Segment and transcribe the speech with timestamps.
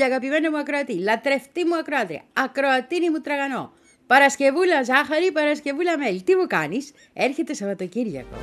[0.00, 3.72] Πολύ αγαπημένο μου ακροατή, λατρευτή μου ακροάτρια, ακροατίνη μου τραγανό.
[4.06, 6.22] Παρασκευούλα ζάχαρη, Παρασκευούλα μέλι.
[6.22, 8.36] Τι μου κάνεις, έρχεται Σαββατοκύριακο.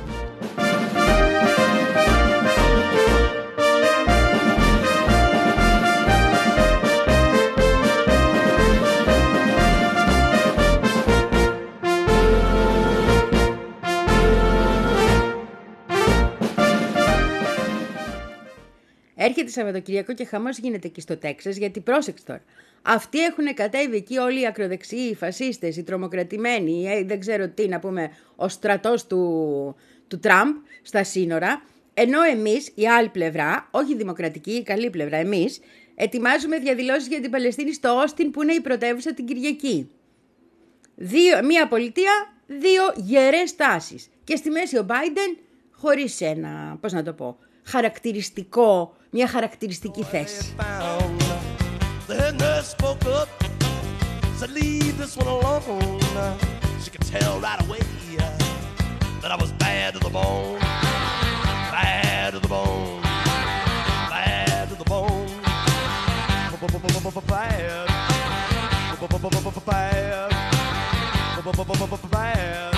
[19.20, 22.42] Έρχεται Σαββατοκυριακό και χαμός γίνεται και στο Τέξας, γιατί πρόσεξε τώρα.
[22.82, 27.68] Αυτοί έχουν κατέβει εκεί όλοι οι ακροδεξιοί, οι φασίστες, οι τρομοκρατημένοι, ε, δεν ξέρω τι
[27.68, 29.76] να πούμε, ο στρατός του,
[30.08, 31.62] του Τραμπ στα σύνορα.
[31.94, 35.60] Ενώ εμείς, η άλλη πλευρά, όχι η δημοκρατική, η καλή πλευρά, εμείς,
[35.94, 39.90] ετοιμάζουμε διαδηλώσεις για την Παλαιστίνη στο Όστιν που είναι η πρωτεύουσα την Κυριακή.
[40.94, 44.08] Δύο, μία πολιτεία, δύο γερές τάσεις.
[44.24, 45.38] Και στη μέση ο Biden
[45.70, 50.54] χωρίς ένα, πώς να το πω, χαρακτηριστικό, μια χαρακτηριστική θέση.
[59.20, 59.50] that I was
[72.12, 72.77] bad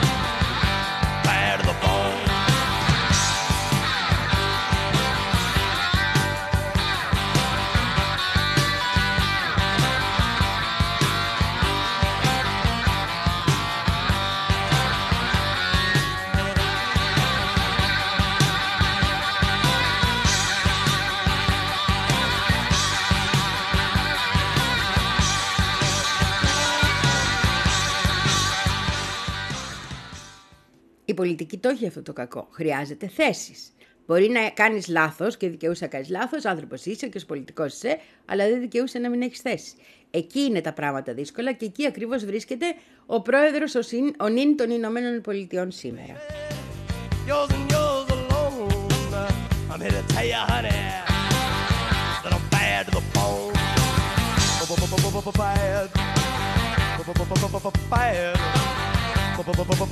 [31.11, 32.47] Η πολιτική το έχει αυτό το κακό.
[32.51, 33.71] Χρειάζεται θέσεις.
[34.05, 37.99] Μπορεί να κάνεις λάθος και δικαιούσε να κάνεις λάθος, άνθρωπος είσαι και ως πολιτικός είσαι,
[38.25, 39.73] αλλά δεν δικαιούσε να μην έχεις θέση.
[40.11, 42.65] Εκεί είναι τα πράγματα δύσκολα και εκεί ακριβώς βρίσκεται
[43.05, 43.79] ο πρόεδρος ο,
[44.23, 46.15] ο νυν των Ηνωμένων Πολιτειών σήμερα.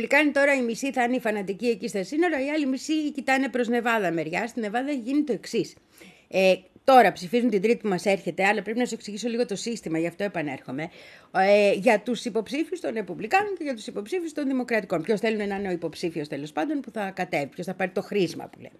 [0.00, 3.48] Ρεπουμπλικάνοι τώρα η μισή θα είναι οι φανατικοί εκεί στα σύνορα, οι άλλοι μισοί κοιτάνε
[3.48, 4.46] προς Νεβάδα μεριά.
[4.46, 5.74] Στην Νεβάδα γίνει το εξής.
[6.28, 6.54] Ε,
[6.84, 9.98] τώρα ψηφίζουν την τρίτη που μας έρχεται, αλλά πρέπει να σου εξηγήσω λίγο το σύστημα,
[9.98, 10.90] γι' αυτό επανέρχομαι.
[11.32, 15.02] Ε, για τους υποψήφιους των Ρεπουμπλικάνων και για τους υποψήφιους των Δημοκρατικών.
[15.02, 18.02] Ποιος θέλουν να είναι ο υποψήφιος τέλος πάντων που θα κατέβει, ποιος θα πάρει το
[18.02, 18.78] χρήσμα που λέμε.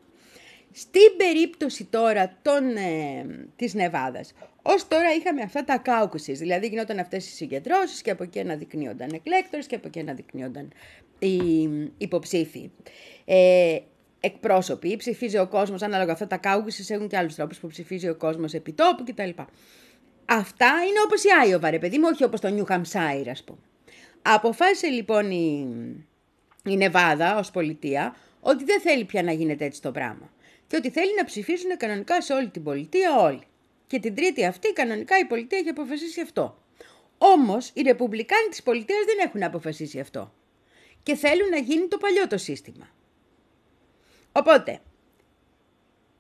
[0.72, 3.26] Στην περίπτωση τώρα των, ε,
[3.56, 8.22] της Νεβάδας, ως τώρα είχαμε αυτά τα κάουκουσες, δηλαδή γινόταν αυτές οι συγκεντρώσεις και από
[8.22, 10.72] εκεί αναδεικνύονταν εκλέκτορες και από εκεί αναδεικνύονταν
[11.18, 11.68] οι
[11.98, 12.70] υποψήφοι.
[13.24, 13.78] Ε,
[14.20, 18.14] εκπρόσωποι, ψηφίζει ο κόσμος, ανάλογα αυτά τα κάουκουσες έχουν και άλλους τρόπους που ψηφίζει ο
[18.14, 19.30] κόσμος επί τόπου κτλ.
[20.24, 23.58] Αυτά είναι όπως η Άιωβα, ρε παιδί μου, όχι όπως το Νιου Χαμσάιρ, ας πούμε.
[24.22, 25.68] Αποφάσισε λοιπόν η,
[26.64, 30.30] η Νεβάδα ως πολιτεία ότι δεν θέλει πια να γίνεται έτσι το πράγμα.
[30.66, 33.42] Και ότι θέλει να ψηφίσουν κανονικά σε όλη την πολιτεία όλοι.
[33.90, 36.62] Και την τρίτη αυτή κανονικά η πολιτεία έχει αποφασίσει αυτό.
[37.18, 40.32] Όμως οι ρεπουμπλικάνοι της πολιτείας δεν έχουν αποφασίσει αυτό.
[41.02, 42.88] Και θέλουν να γίνει το παλιό το σύστημα.
[44.32, 44.80] Οπότε,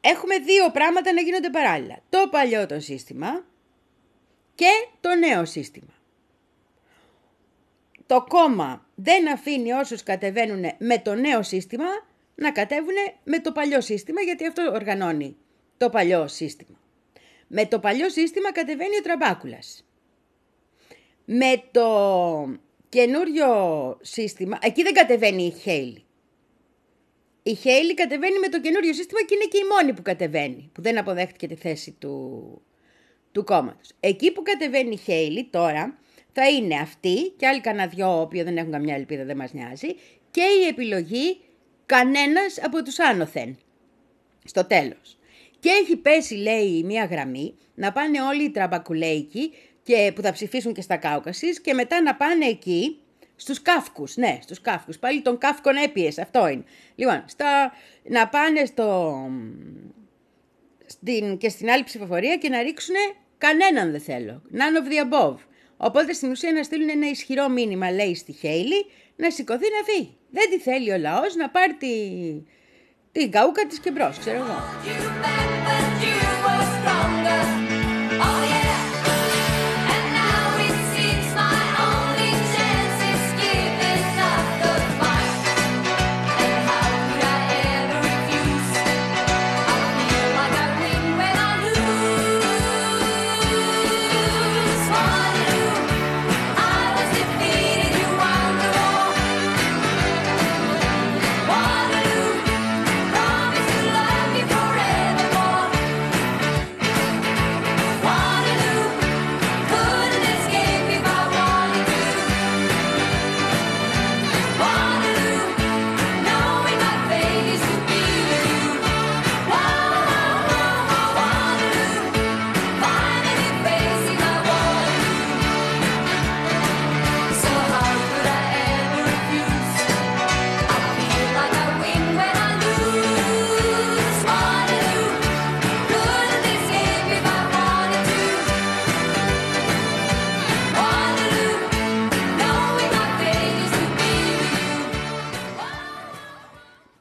[0.00, 1.98] έχουμε δύο πράγματα να γίνονται παράλληλα.
[2.08, 3.44] Το παλιό το σύστημα
[4.54, 4.70] και
[5.00, 5.94] το νέο σύστημα.
[8.06, 11.88] Το κόμμα δεν αφήνει όσους κατεβαίνουν με το νέο σύστημα
[12.34, 12.94] να κατέβουν
[13.24, 15.36] με το παλιό σύστημα γιατί αυτό οργανώνει
[15.76, 16.79] το παλιό σύστημα.
[17.52, 19.84] Με το παλιό σύστημα κατεβαίνει ο Τραμπάκουλας.
[21.24, 21.88] Με το
[22.88, 23.48] καινούριο
[24.00, 26.04] σύστημα, εκεί δεν κατεβαίνει η Χέιλι.
[27.42, 30.82] Η Χέιλι κατεβαίνει με το καινούριο σύστημα και είναι και η μόνη που κατεβαίνει, που
[30.82, 32.62] δεν αποδέχτηκε τη θέση του,
[33.32, 33.90] του κόμματος.
[34.00, 35.98] Εκεί που κατεβαίνει η Χέιλι τώρα
[36.32, 39.94] θα είναι αυτή και άλλοι κανένα δυο οποίοι δεν έχουν καμιά ελπίδα δεν μας νοιάζει
[40.30, 41.40] και η επιλογή
[41.86, 43.58] κανένας από τους άνωθεν
[44.44, 45.18] στο τέλος.
[45.60, 49.52] Και έχει πέσει λέει μία γραμμή να πάνε όλοι οι τραμπακουλέικοι
[49.82, 52.98] και που θα ψηφίσουν και στα caucuses και μετά να πάνε εκεί
[53.36, 54.98] στους Κάφκους, ναι, στους Κάφκους.
[54.98, 56.64] Πάλι τον Κάφκον έπιες, αυτό είναι.
[56.94, 57.72] Λοιπόν, στα,
[58.02, 59.18] να πάνε στο,
[60.86, 62.94] στην, και στην άλλη ψηφοφορία και να ρίξουν
[63.38, 64.42] κανέναν δεν θέλω.
[64.52, 65.36] None of the above.
[65.76, 68.86] Οπότε στην ουσία να στείλουν ένα ισχυρό μήνυμα, λέει στη Χέιλι,
[69.16, 70.16] να σηκωθεί να φύγει.
[70.30, 71.88] Δεν τη θέλει ο λαός να πάρει τη,
[73.12, 74.58] την καούκα της και μπρος, ξέρω εγώ.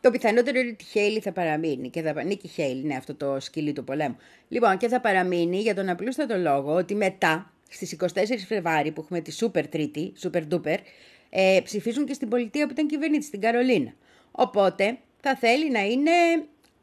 [0.10, 3.40] Το πιθανότερο είναι ότι η Χέιλι θα παραμείνει και θα Νίκη Χέιλι, ναι, αυτό το
[3.40, 4.18] σκυλί του πολέμου.
[4.48, 8.08] Λοιπόν, και θα παραμείνει για τον απλούστατο λόγο ότι μετά, στις 24
[8.48, 10.76] Φεβρουάρι, που έχουμε τη Super Τρίτη, Super Duper,
[11.30, 13.94] ε, ψηφίζουν και στην πολιτεία που ήταν κυβερνήτη, στην Καρολίνα.
[14.32, 16.12] Οπότε θα θέλει να είναι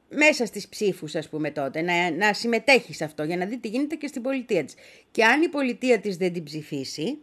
[0.09, 3.69] μέσα στις ψήφους ας πούμε τότε, να, να συμμετέχει σε αυτό για να δει τι
[3.69, 4.75] γίνεται και στην πολιτεία της.
[5.11, 7.19] Και αν η πολιτεία της δεν την ψηφίσει,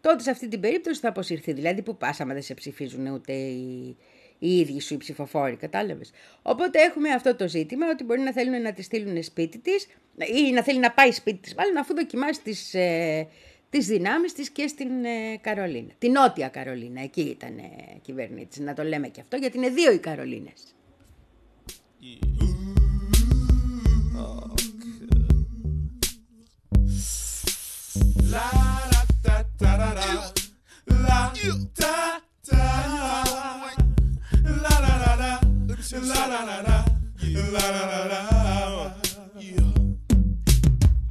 [0.00, 1.52] τότε σε αυτή την περίπτωση θα αποσυρθεί.
[1.52, 3.96] Δηλαδή που πάσαμε δεν σε ψηφίζουν ούτε οι,
[4.44, 6.10] οι ίδιοι σου οι ψηφοφόροι, κατάλαβες.
[6.42, 9.86] Οπότε έχουμε αυτό το ζήτημα ότι μπορεί να θέλουν να τη στείλουν σπίτι της
[10.18, 13.28] ή να θέλει να πάει σπίτι της μάλλον αφού δοκιμάσει τις, ε,
[13.70, 15.92] τις δυνάμεις της και στην ε, Καρολίνα.
[15.98, 19.92] Την Νότια Καρολίνα, εκεί ήταν ε, κυβερνήτης, να το λέμε και αυτό γιατί είναι δύο
[19.92, 20.74] οι Καρολίνες.
[28.34, 28.50] La
[28.92, 30.10] da da da da
[31.06, 32.14] La da da
[32.50, 33.53] La la la la
[35.92, 36.84] La la la la
[37.20, 38.92] La la la la
[39.38, 39.60] Yeah.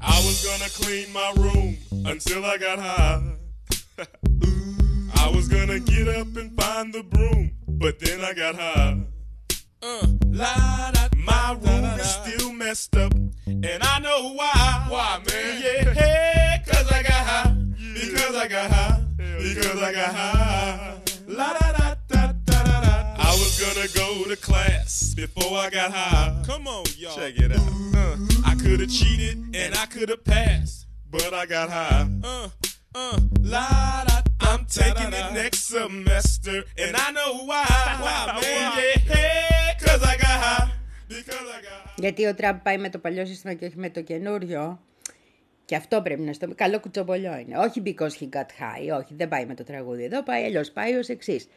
[0.01, 3.21] I was gonna clean my room until I got high.
[5.15, 8.97] I was gonna get up and find the broom, but then I got high.
[9.83, 13.13] Uh, la, da, my room is still messed up,
[13.45, 14.85] and I know why.
[14.89, 15.61] Why, man?
[15.61, 17.55] Yeah, hey, cause I got high.
[17.93, 19.03] Because I got high.
[19.17, 21.01] Because I got high.
[21.27, 21.92] La da da.
[23.33, 24.91] I was gonna go to class
[25.23, 26.29] before I got high.
[26.45, 27.15] Come on, y'all.
[27.17, 27.73] Check it out.
[28.01, 28.15] Uh,
[28.51, 32.05] I could have cheated and I could have passed, but I got high.
[32.23, 32.47] Uh,
[32.93, 33.17] uh,
[33.53, 34.17] la da.
[34.49, 37.65] I'm taking it next semester, and I know why.
[38.05, 38.41] Why, man?
[38.43, 40.69] Yeah, hey, cause I got high.
[41.07, 41.95] Because I got high.
[41.95, 44.79] Γιατί ο Τραμπ πάει με το παλιό σύστημα και όχι με το καινούριο.
[45.65, 47.57] Και αυτό πρέπει να στο καλό κουτσομπολιό είναι.
[47.57, 50.61] Όχι because he got high, όχι, δεν πάει με το τραγούδι εδώ, πάει αλλιώ.
[50.73, 51.47] Πάει ω εξή.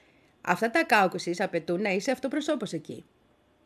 [0.48, 3.04] Αυτά τα κάουκουσι απαιτούν να είσαι αυτοπροσώπο εκεί.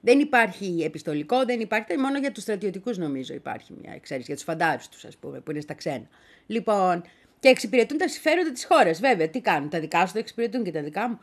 [0.00, 1.96] Δεν υπάρχει επιστολικό, δεν υπάρχει.
[1.98, 4.26] Μόνο για τους στρατιωτικούς νομίζω υπάρχει μια εξαίρεση.
[4.26, 6.08] Για τους φαντάρου του, ας πούμε, που είναι στα ξένα.
[6.46, 7.02] Λοιπόν,
[7.40, 9.00] και εξυπηρετούν τα συμφέροντα της χώρας.
[9.00, 11.18] Βέβαια, τι κάνουν, τα δικά σου τα εξυπηρετούν και τα δικά μου.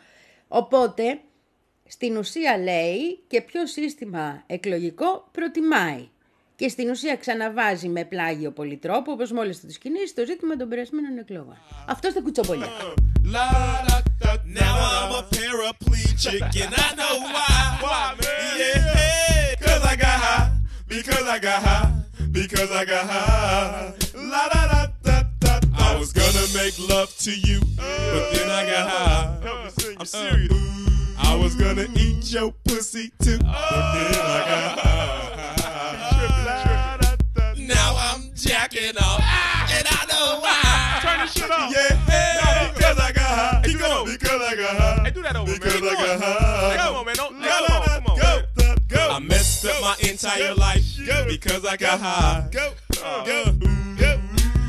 [0.47, 1.19] Οπότε,
[1.87, 6.09] στην ουσία λέει και ποιο σύστημα εκλογικό προτιμάει.
[6.57, 10.69] Και στην ουσία ξαναβάζει με πλάγιο πολυτρόπο, όπως μόλις θα του κινήσει, το ζήτημα των
[10.69, 11.57] περασμένων εκλογών.
[11.87, 12.69] Αυτό στα κουτσομπολιά.
[22.37, 23.93] because I got high.
[24.31, 25.53] La da da da da.
[25.87, 27.59] I was gonna make love to you,
[28.13, 29.27] but then I got high.
[29.99, 30.51] I'm serious.
[31.17, 35.16] I was gonna eat your pussy too, but then I got high.
[38.69, 40.99] Jacking off, ah, and I know why.
[41.01, 41.71] Turn this shit off.
[41.71, 43.61] Yeah, hey, because I got high.
[43.63, 44.05] Hey, do that.
[44.05, 45.03] Because I got high.
[45.03, 45.83] Hey, do that over, Because man.
[45.83, 46.21] I Come got on.
[46.21, 46.77] high.
[46.77, 47.15] Come on, man.
[47.15, 48.77] Don't, Go, come on, come on, go, man.
[48.87, 49.09] go.
[49.11, 50.83] I messed up my entire life
[51.27, 52.47] because I got high.
[52.51, 53.25] Go, uh-huh.
[53.25, 53.51] go,
[53.95, 54.21] go,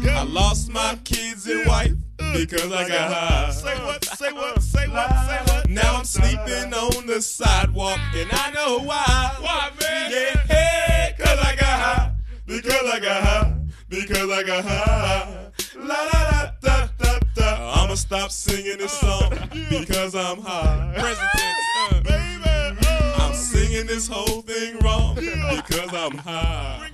[0.04, 0.10] go.
[0.10, 3.50] I lost my kids and wife uh, because I got high.
[3.50, 3.86] Say uh-huh.
[3.86, 4.04] what?
[4.04, 4.44] Say what?
[4.44, 4.60] Uh-huh.
[4.60, 5.10] Say what?
[5.10, 5.68] Say what?
[5.70, 9.34] Now I'm sleeping on the sidewalk and I know why.
[9.40, 10.10] Why, man?
[10.10, 12.12] Yeah, hey, cause I got high.
[12.46, 13.57] Because I got high.
[13.88, 15.50] Because I got high.
[15.88, 17.48] La da da da da da.
[17.78, 19.30] I'ma stop singing this song
[19.70, 20.92] because I'm high.
[20.94, 22.00] Present tense, uh.
[22.10, 22.56] baby.
[23.22, 26.86] I'm singing this whole thing wrong because I'm high.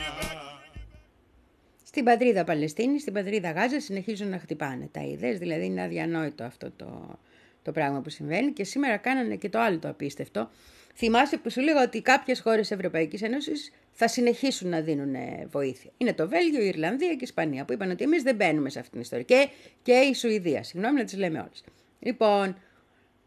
[1.84, 6.70] Στην πατρίδα Παλαιστίνη, στην πατρίδα Γάζα συνεχίζουν να χτυπάνε τα ιδέες, δηλαδή είναι αδιανόητο αυτό
[6.76, 7.18] το,
[7.62, 10.50] το πράγμα που συμβαίνει και σήμερα κάνανε και το άλλο το απίστευτο.
[10.94, 15.90] Θυμάσαι που σου λέγα ότι κάποιες χώρες Ευρωπαϊκής Ένωσης θα συνεχίσουν να δίνουν ε, βοήθεια.
[15.96, 18.78] Είναι το Βέλγιο, η Ιρλανδία και η Ισπανία που είπαν ότι εμείς δεν μπαίνουμε σε
[18.78, 19.24] αυτήν την ιστορία.
[19.24, 19.48] Και,
[19.82, 21.64] και η Σουηδία, συγγνώμη να τις λέμε όλες.
[21.98, 22.56] Λοιπόν,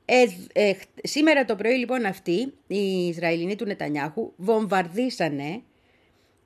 [0.06, 5.62] ε, ε, χ- σήμερα το πρωί λοιπόν αυτοί, οι Ισραηλινοί του Νετανιάχου, βομβαρδίσανε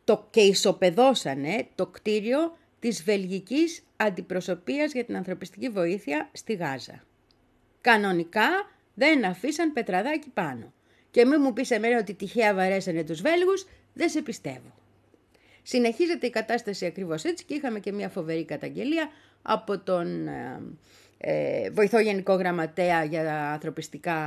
[0.04, 7.04] το, και ισοπεδώσανε το κτίριο της Βελγικής Αντιπροσωπείας για την Ανθρωπιστική Βοήθεια στη Γάζα.
[7.82, 8.50] Κανονικά
[8.94, 10.74] δεν αφήσαν πετραδάκι πάνω.
[11.12, 14.74] Και μην μου πεις εμένα ότι τυχαία βαρέσανε τους Βέλγους, δεν σε πιστεύω.
[15.64, 19.10] Συνεχίζεται η κατάσταση ακριβώς έτσι και είχαμε και μια φοβερή καταγγελία
[19.42, 20.62] από τον ε,
[21.18, 24.18] ε, βοηθό γενικό γραμματέα για ανθρωπιστικά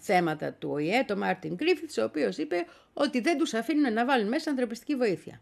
[0.00, 4.28] θέματα του ΟΗΕ, τον Μάρτιν Γκρίφιτς, ο οποίος είπε ότι δεν τους αφήνουν να βάλουν
[4.28, 5.40] μέσα ανθρωπιστική βοήθεια.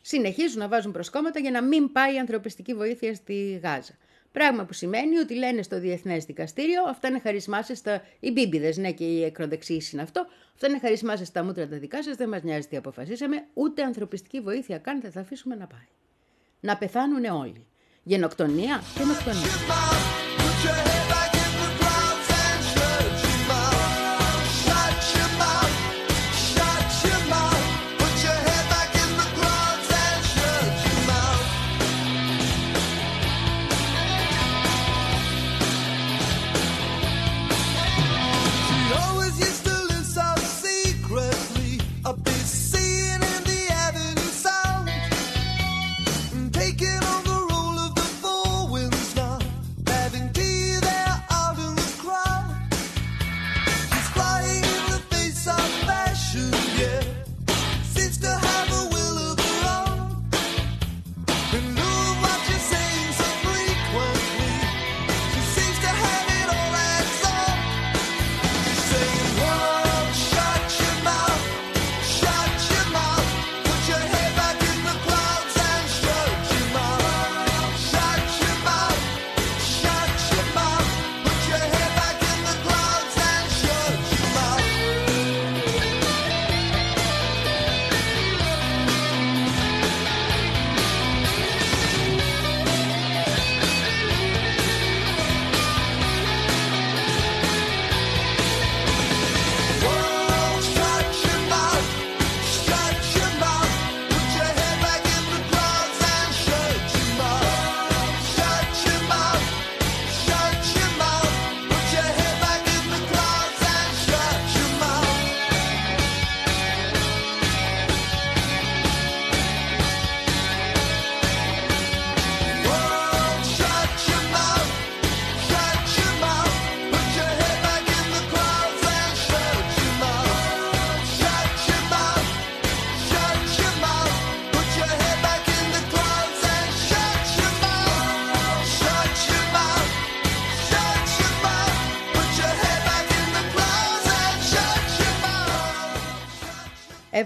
[0.00, 3.96] Συνεχίζουν να βάζουν προσκόμματα για να μην πάει η ανθρωπιστική βοήθεια στη Γάζα.
[4.32, 8.02] Πράγμα που σημαίνει ότι λένε στο Διεθνές Δικαστήριο, αυτά είναι χαρισμάσες στα.
[8.20, 10.26] οι μπίμπιδες, ναι, και οι ακροδεξιοί είναι αυτό.
[10.54, 14.40] Αυτά είναι χαρισμάσες στα μούτρα τα δικά σας, δεν μας νοιάζει τι αποφασίσαμε, ούτε ανθρωπιστική
[14.40, 15.86] βοήθεια καν δεν θα αφήσουμε να πάει.
[16.60, 17.66] Να πεθάνουν όλοι.
[18.02, 20.11] Γενοκτονία και νοκτονία.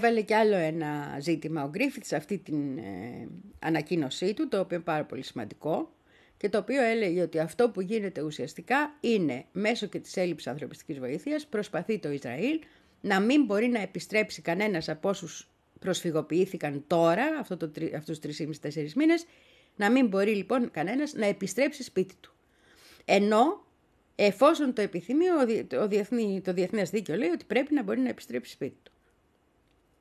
[0.06, 4.76] Έβαλε κι άλλο ένα ζήτημα ο Γκρίφιτς σε αυτή την ε, ανακοίνωσή του, το οποίο
[4.76, 5.92] είναι πάρα πολύ σημαντικό.
[6.36, 10.98] και το οποίο έλεγε ότι αυτό που γίνεται ουσιαστικά είναι μέσω και της έλλειψης ανθρωπιστικής
[10.98, 12.60] βοήθειας προσπαθεί το Ισραήλ
[13.00, 18.92] να μην μπορεί να επιστρέψει κανένας από όσους προσφυγοποιήθηκαν τώρα, αυτό το, αυτούς τους 3,5-4
[18.92, 19.26] μήνες,
[19.76, 22.34] να μην μπορεί λοιπόν κανένας να επιστρέψει σπίτι του.
[23.04, 23.66] Ενώ
[24.14, 25.24] εφόσον το επιθυμεί,
[25.80, 28.90] ο, διεθνή, το διεθνές δίκαιο λέει ότι πρέπει να μπορεί να επιστρέψει σπίτι του.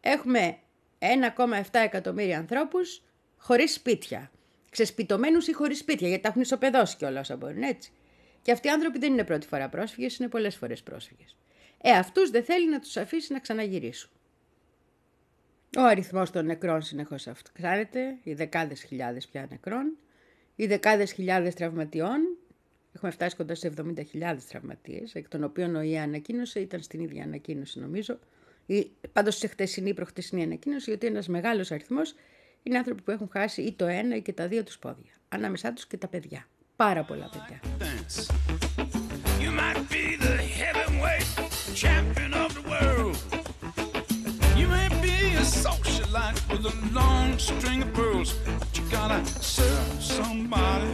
[0.08, 0.58] Έχουμε
[1.00, 3.02] 1,7 εκατομμύρια ανθρώπους
[3.38, 4.32] χωρίς σπίτια.
[4.70, 7.92] Ξεσπιτωμένους ή χωρίς σπίτια, γιατί τα έχουν ισοπεδώσει κιόλας όσα μπορούν, έτσι.
[8.42, 11.36] Και αυτοί οι άνθρωποι δεν είναι πρώτη φορά πρόσφυγες, είναι πολλές φορές πρόσφυγες.
[11.82, 14.10] Ε, αυτούς δεν θέλει να τους αφήσει να ξαναγυρίσουν.
[15.78, 19.98] Ο αριθμός των νεκρών συνεχώς αυξάνεται, οι δεκάδες χιλιάδες πια νεκρών,
[20.56, 22.38] οι δεκάδες χιλιάδες τραυματιών,
[22.94, 27.24] έχουμε φτάσει κοντά σε 70.000 τραυματίες, εκ των οποίων ο ΙΕ ανακοίνωσε, ήταν στην ίδια
[27.24, 28.20] ανακοίνωση νομίζω,
[28.66, 32.16] ή, πάντως σε χτεσινή προχτεσινή ανακοίνωση, γιατί ένας μεγάλος αριθμός
[32.64, 35.12] είναι άνθρωποι που έχουν χάσει ή το ένα ή και τα δύο τους πόδια.
[35.30, 36.48] Ανάμεσά τους και τα παιδιά.
[36.76, 37.60] Πάρα πολλά παιδιά.
[39.42, 41.28] You might be the heavyweight
[41.84, 43.16] champion of the world.
[44.60, 49.22] You may be a socialite with a long string of pearls, but you gotta
[49.58, 50.94] serve somebody.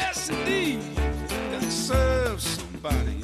[0.00, 0.78] Yes, indeed,
[1.30, 3.23] you gotta serve somebody.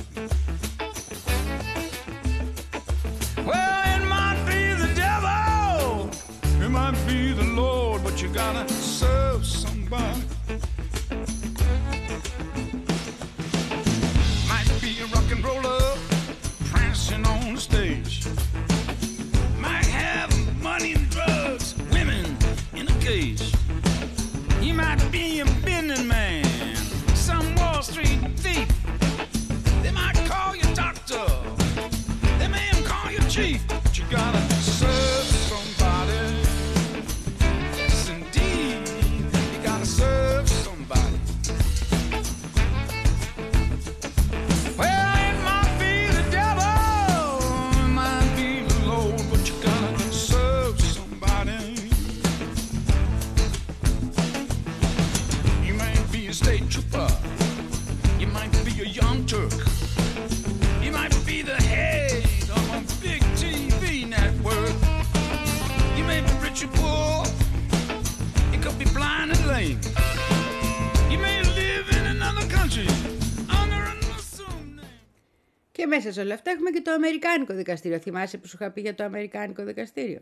[76.10, 77.98] Μέσα σε όλα αυτά έχουμε και το Αμερικάνικο δικαστήριο.
[77.98, 80.20] Θυμάσαι που σου είχα πει για το Αμερικάνικο δικαστήριο;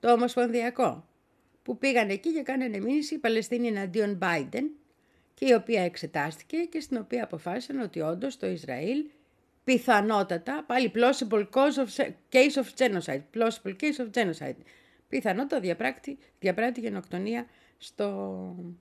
[0.00, 1.08] Το Ομοσπονδιακό.
[1.62, 4.64] Που πήγαν εκεί και κάνανε μήνυση η Παλαιστίνη εναντίον Biden
[5.34, 9.04] και η οποία εξετάστηκε και στην οποία αποφάσισαν ότι όντως το Ισραήλ
[9.64, 14.56] πιθανότατα, πάλι plausible cause of, case of genocide, plausible case of genocide,
[15.08, 17.46] πιθανότατα διαπράττει, διαπράττει γενοκτονία
[17.78, 18.74] στο,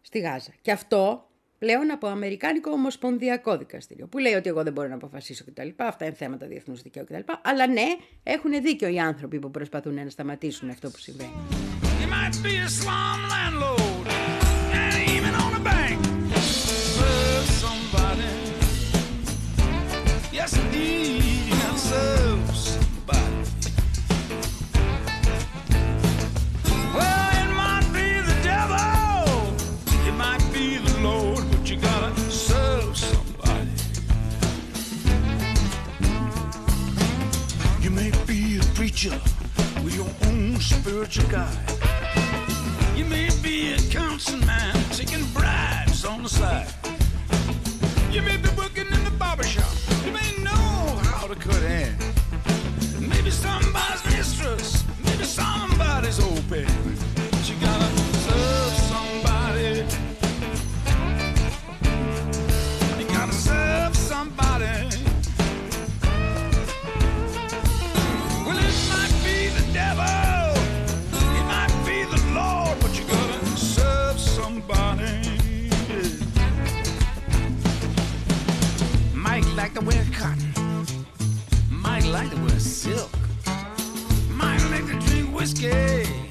[0.00, 0.52] στη Γάζα.
[0.62, 1.29] Και αυτό
[1.60, 5.68] πλέον από Αμερικάνικο Ομοσπονδιακό Δικαστήριο, που λέει ότι εγώ δεν μπορώ να αποφασίσω κτλ.
[5.76, 7.32] Αυτά είναι θέματα διεθνούς δικαίου κτλ.
[7.42, 7.86] Αλλά ναι,
[8.22, 11.32] έχουν δίκιο οι άνθρωποι που προσπαθούν να σταματήσουν αυτό που συμβαίνει.
[39.08, 41.56] With your own spiritual guide.
[42.94, 46.66] You may be a councilman taking bribes on the side.
[48.10, 49.72] You may be working in the barber shop.
[50.04, 51.96] You may know how to cut hair.
[53.00, 54.84] Maybe somebody's mistress.
[55.02, 56.99] Maybe somebody's open.
[79.80, 80.86] to wear cotton.
[81.70, 83.10] Might like to wear silk.
[84.30, 86.29] Might like to drink whiskey.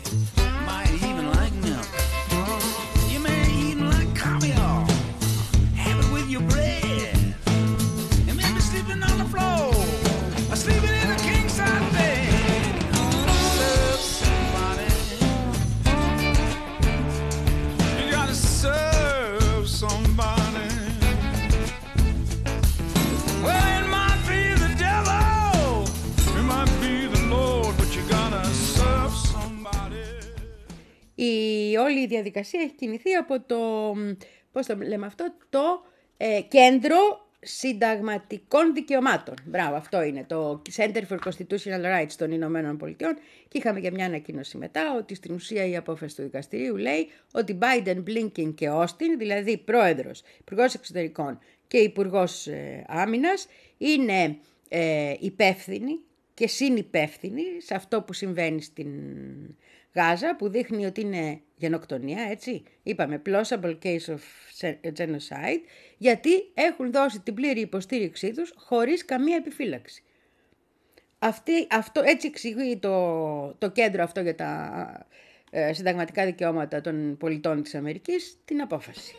[31.23, 33.93] Η, όλη η διαδικασία έχει κινηθεί από το,
[34.51, 35.85] πώς το λέμε αυτό, το
[36.17, 36.97] ε, κέντρο
[37.41, 39.35] συνταγματικών δικαιωμάτων.
[39.45, 43.15] Μπράβο, αυτό είναι το Center for Constitutional Rights των Ηνωμένων Πολιτειών
[43.47, 47.57] και είχαμε και μια ανακοίνωση μετά ότι στην ουσία η απόφαση του δικαστηρίου λέει ότι
[47.61, 55.99] Biden, Blinken και Austin, δηλαδή πρόεδρος, υπουργός εξωτερικών και υπουργός ε, άμυνας, είναι ε, υπεύθυνοι
[56.33, 58.87] και συνυπεύθυνοι σε αυτό που συμβαίνει στην
[59.93, 62.63] Γάζα που δείχνει ότι είναι γενοκτονία, έτσι.
[62.83, 64.19] Είπαμε plausible case of
[64.97, 65.61] genocide,
[65.97, 70.03] γιατί έχουν δώσει την πλήρη υποστήριξή τους χωρίς καμία επιφύλαξη.
[71.19, 75.07] Αυτή, αυτό, έτσι εξηγεί το, το κέντρο αυτό για τα
[75.51, 79.15] ε, συνταγματικά δικαιώματα των πολιτών της Αμερικής την απόφαση.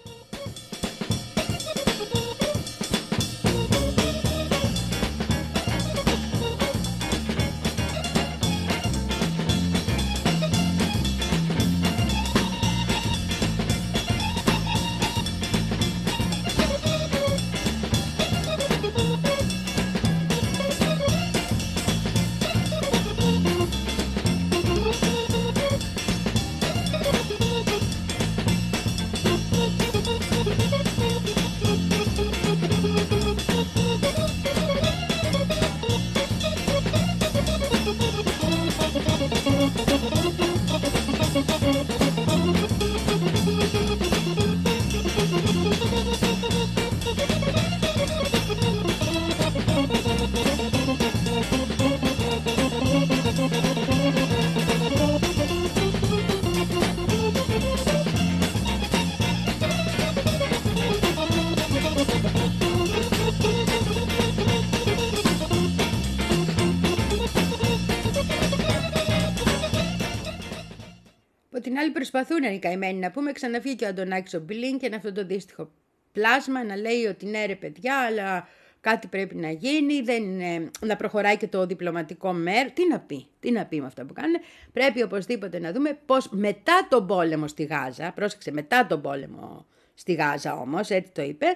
[71.70, 75.26] Την άλλη προσπαθούν οι καημένοι να πούμε, ξαναφύγει και ο Αντωνάκης ο Μπλίνκεν αυτό το
[75.26, 75.70] δύστιχο
[76.12, 78.48] πλάσμα να λέει ότι ναι ρε παιδιά, αλλά
[78.80, 82.70] κάτι πρέπει να γίνει, δεν είναι, να προχωράει και το διπλωματικό μέρο.
[82.74, 84.36] Τι να πει, τι να πει με αυτά που κάνουν.
[84.72, 90.12] Πρέπει οπωσδήποτε να δούμε πώς μετά τον πόλεμο στη Γάζα, πρόσεξε μετά τον πόλεμο στη
[90.12, 91.46] Γάζα όμως, έτσι το είπε,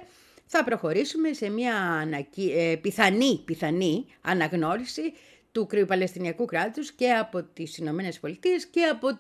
[0.47, 2.53] θα προχωρήσουμε σε μια ανακοι...
[2.57, 5.13] ε, πιθανή, πιθανή αναγνώριση
[5.53, 9.19] του Παλαιστινιακού κράτους και από τις Ηνωμένες Πολιτείες και από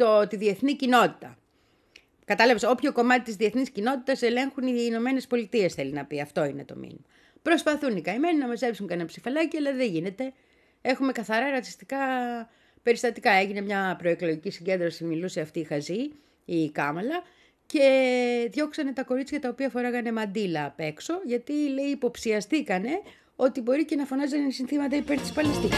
[0.00, 1.38] το, τη διεθνή κοινότητα.
[2.24, 6.20] Κατάλαβες, όποιο κομμάτι της διεθνής κοινότητας ελέγχουν οι Ηνωμένες Πολιτείες, θέλει να πει.
[6.20, 7.04] Αυτό είναι το μήνυμα.
[7.42, 10.32] Προσπαθούν οι καημένοι να μαζέψουν κανένα ψηφαλάκι, αλλά δεν γίνεται.
[10.82, 11.98] Έχουμε καθαρά ρατσιστικά
[12.82, 13.30] περιστατικά.
[13.30, 16.10] Έγινε μια προεκλογική συγκέντρωση, μιλούσε αυτή η Χαζή,
[16.44, 17.22] η Κάμαλα,
[17.66, 23.00] και διώξανε τα κορίτσια τα οποία φοράγανε μαντίλα απ' έξω, γιατί λέει υποψιαστήκανε
[23.36, 25.76] ότι μπορεί και να φωνάζανε συνθήματα υπέρ της Παλαιστίνης.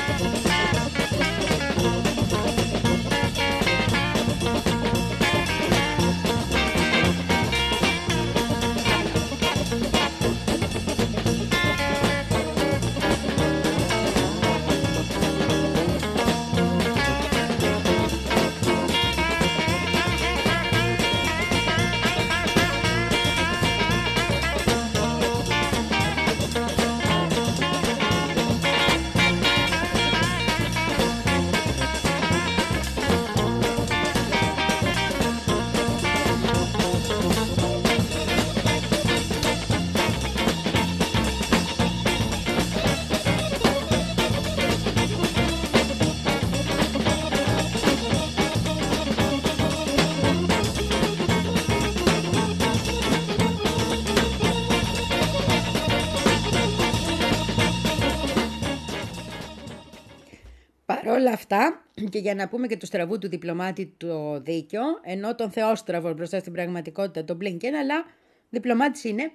[61.04, 65.50] Παρόλα αυτά, και για να πούμε και του στραβού του διπλωμάτη το δίκιο, ενώ τον
[65.50, 68.04] θεόστραβο μπροστά στην πραγματικότητα τον Μπλίνκεν, αλλά
[68.50, 69.32] διπλωμάτης είναι,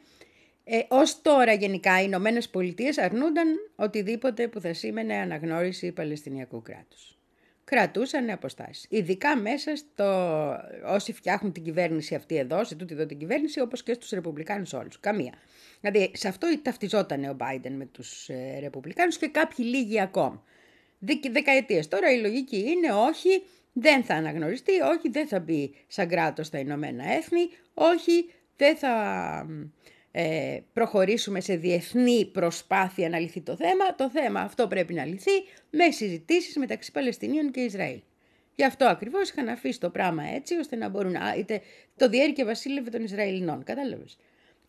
[0.63, 7.17] ε, ως τώρα γενικά οι Ηνωμένες Πολιτείες αρνούνταν οτιδήποτε που θα σήμαινε αναγνώριση Παλαιστινιακού κράτους.
[7.63, 8.85] Κρατούσαν αποστάσεις.
[8.89, 10.05] Ειδικά μέσα στο
[10.85, 14.73] όσοι φτιάχνουν την κυβέρνηση αυτή εδώ, σε τούτη εδώ την κυβέρνηση, όπως και στους Ρεπουμπλικάνους
[14.73, 14.99] όλους.
[14.99, 15.33] Καμία.
[15.81, 20.43] Δηλαδή σε αυτό ταυτιζόταν ο Biden με τους ε, Ρεπουμπλικάνους και κάποιοι λίγοι ακόμα
[21.31, 21.87] δεκαετίες.
[21.87, 26.59] Τώρα η λογική είναι όχι, δεν θα αναγνωριστεί, όχι, δεν θα μπει σαν κράτος στα
[26.59, 28.93] Ηνωμένα Έθνη, όχι, δεν θα
[30.11, 33.95] ε, προχωρήσουμε σε διεθνή προσπάθεια να λυθεί το θέμα.
[33.95, 35.31] Το θέμα αυτό πρέπει να λυθεί
[35.69, 37.99] με συζητήσεις μεταξύ Παλαιστινίων και Ισραήλ.
[38.55, 41.35] Γι' αυτό ακριβώς είχαν αφήσει το πράγμα έτσι, ώστε να μπορούν να.
[41.37, 41.61] είτε
[41.95, 43.63] το διέρη και βασίλευε των Ισραηλινών.
[43.63, 44.17] Κατάλαβες.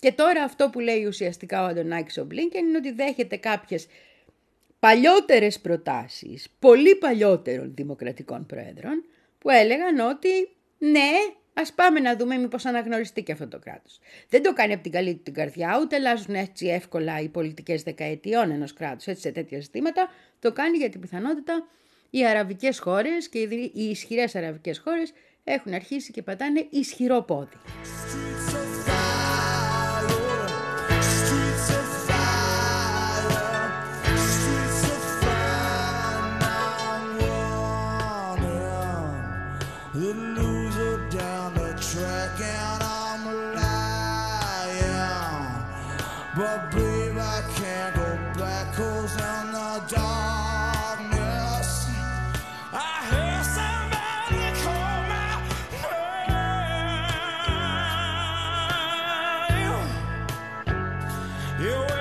[0.00, 3.86] Και τώρα αυτό που λέει ουσιαστικά ο Αντωνάκης ο Μπλίνκεν είναι ότι δέχεται κάποιες
[4.78, 9.04] παλιότερες προτάσεις πολύ παλιότερων δημοκρατικών πρόεδρων
[9.38, 10.28] που έλεγαν ότι
[10.78, 11.10] Ναι,
[11.54, 14.00] ας πάμε να δούμε μήπως αναγνωριστεί και αυτό το κράτος.
[14.28, 17.82] Δεν το κάνει από την καλή του την καρδιά, ούτε αλλάζουν έτσι εύκολα οι πολιτικές
[17.82, 20.08] δεκαετιών ενός κράτους σε τέτοια ζητήματα.
[20.38, 21.68] Το κάνει για την πιθανότητα
[22.10, 25.12] οι αραβικές χώρες και οι ισχυρές αραβικές χώρες
[25.44, 27.56] έχουν αρχίσει και πατάνε ισχυρό πόδι.
[61.58, 61.97] Yeah,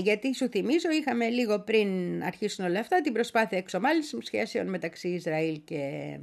[0.00, 5.60] γιατί σου θυμίζω, είχαμε λίγο πριν αρχίσουν όλα αυτά την προσπάθεια εξομάλυνσης σχέσεων μεταξύ Ισραήλ
[5.64, 6.18] και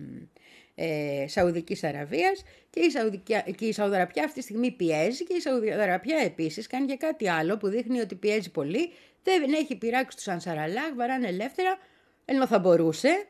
[0.75, 5.39] ε, Σαουδικής Αραβίας και η, Σαουδική, και η Σαουδαραπιά αυτή τη στιγμή πιέζει και η
[5.39, 8.91] Σαουδαραπιά επίσης κάνει και κάτι άλλο που δείχνει ότι πιέζει πολύ,
[9.23, 11.77] δεν έχει πειράξει τους Ανσαραλάχ, βαράνε ελεύθερα,
[12.25, 13.27] ενώ θα μπορούσε,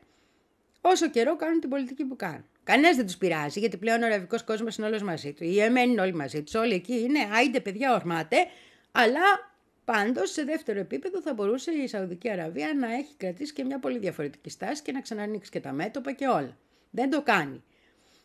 [0.80, 2.44] όσο καιρό κάνουν την πολιτική που κάνουν.
[2.64, 5.44] Κανένας δεν τους πειράζει, γιατί πλέον ο αραβικός κόσμος είναι όλος μαζί του.
[5.44, 6.54] Οι Εμένοι είναι όλοι μαζί τους.
[6.54, 8.36] Όλοι εκεί είναι, άιντε παιδιά, ορμάτε.
[8.92, 9.47] Αλλά
[9.92, 13.98] πάντως σε δεύτερο επίπεδο θα μπορούσε η Σαουδική Αραβία να έχει κρατήσει και μια πολύ
[13.98, 16.56] διαφορετική στάση και να ξανανοίξει και τα μέτωπα και όλα.
[16.90, 17.62] Δεν το κάνει.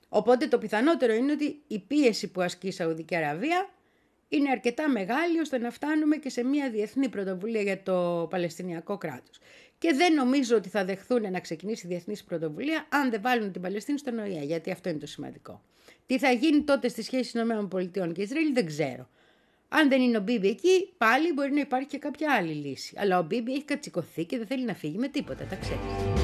[0.10, 3.69] Οπότε το πιθανότερο είναι ότι η πίεση που ασκεί η Σαουδική Αραβία
[4.30, 9.39] είναι αρκετά μεγάλη ώστε να φτάνουμε και σε μια διεθνή πρωτοβουλία για το Παλαιστινιακό κράτος.
[9.78, 13.62] Και δεν νομίζω ότι θα δεχθούν να ξεκινήσει η διεθνής πρωτοβουλία αν δεν βάλουν την
[13.62, 15.62] Παλαιστίνη στον ΟΗΕ, γιατί αυτό είναι το σημαντικό.
[16.06, 19.10] Τι θα γίνει τότε στη σχέση ΗΠΑ και Ισραήλ δεν ξέρω.
[19.75, 22.95] Αν δεν είναι ο Μπίμπι εκεί, πάλι μπορεί να υπάρχει και κάποια άλλη λύση.
[22.97, 26.22] Αλλά ο Μπίμπι έχει κατσικωθεί και δεν θέλει να φύγει με τίποτα, τα ξέρεις.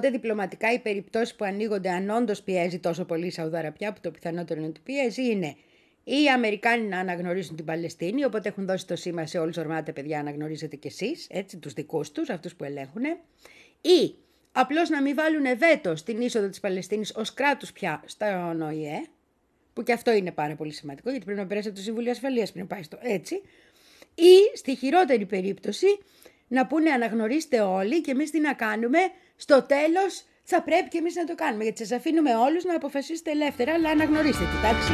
[0.00, 4.10] Οπότε διπλωματικά οι περιπτώσεις που ανοίγονται, αν όντως πιέζει τόσο πολύ η Σαουδαραπιά, που το
[4.10, 5.56] πιθανότερο είναι ότι πιέζει, είναι
[6.04, 10.18] οι Αμερικάνοι να αναγνωρίσουν την Παλαιστίνη, οπότε έχουν δώσει το σήμα σε όλους ορμάτε παιδιά,
[10.18, 13.02] αναγνωρίζετε κι εσείς, έτσι, τους δικούς τους, αυτούς που ελέγχουν.
[13.80, 14.14] Ή
[14.52, 19.02] απλώς να μην βάλουν βέτο στην είσοδο της Παλαιστίνης ως κράτου πια στα ΟΗΕ,
[19.72, 22.52] που και αυτό είναι πάρα πολύ σημαντικό, γιατί πρέπει να περάσει από το Συμβούλιο Ασφαλείας
[22.52, 23.34] πριν πάει στο έτσι.
[24.14, 25.86] Ή στη χειρότερη περίπτωση
[26.48, 28.98] να πούνε αναγνωρίστε όλοι και εμείς τι να κάνουμε,
[29.44, 31.62] στο τέλος θα πρέπει και εμείς να το κάνουμε.
[31.62, 34.92] Γιατί σας αφήνουμε όλους να αποφασίσετε ελεύθερα, αλλά αναγνωρίστε την εντάξει.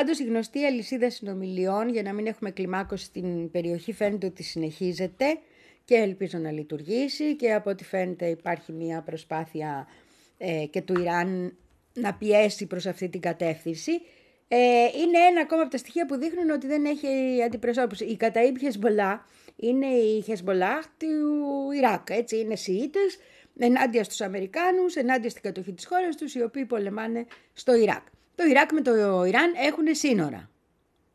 [0.00, 5.38] Πάντως η γνωστή αλυσίδα συνομιλιών, για να μην έχουμε κλιμάκωση στην περιοχή, φαίνεται ότι συνεχίζεται
[5.84, 9.86] και ελπίζω να λειτουργήσει και από ό,τι φαίνεται υπάρχει μια προσπάθεια
[10.38, 11.56] ε, και του Ιράν
[11.94, 13.92] να πιέσει προς αυτή την κατεύθυνση.
[14.48, 18.04] Ε, είναι ένα ακόμα από τα στοιχεία που δείχνουν ότι δεν έχει αντιπροσώπηση.
[18.04, 21.06] Η Καταΐμπ Χεσμολά είναι η Χεσμολά του
[21.76, 23.18] Ιράκ, έτσι είναι Σιήτες,
[23.58, 28.06] ενάντια στους Αμερικάνους, ενάντια στην κατοχή της χώρας τους, οι οποίοι πολεμάνε στο Ιράκ.
[28.34, 30.50] Το Ιράκ με το Ιράν έχουν σύνορα.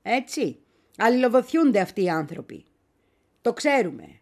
[0.02, 0.60] Έτσι.
[0.98, 2.66] Αλληλοβοθιούνται αυτοί οι άνθρωποι.
[3.42, 4.20] Το ξέρουμε.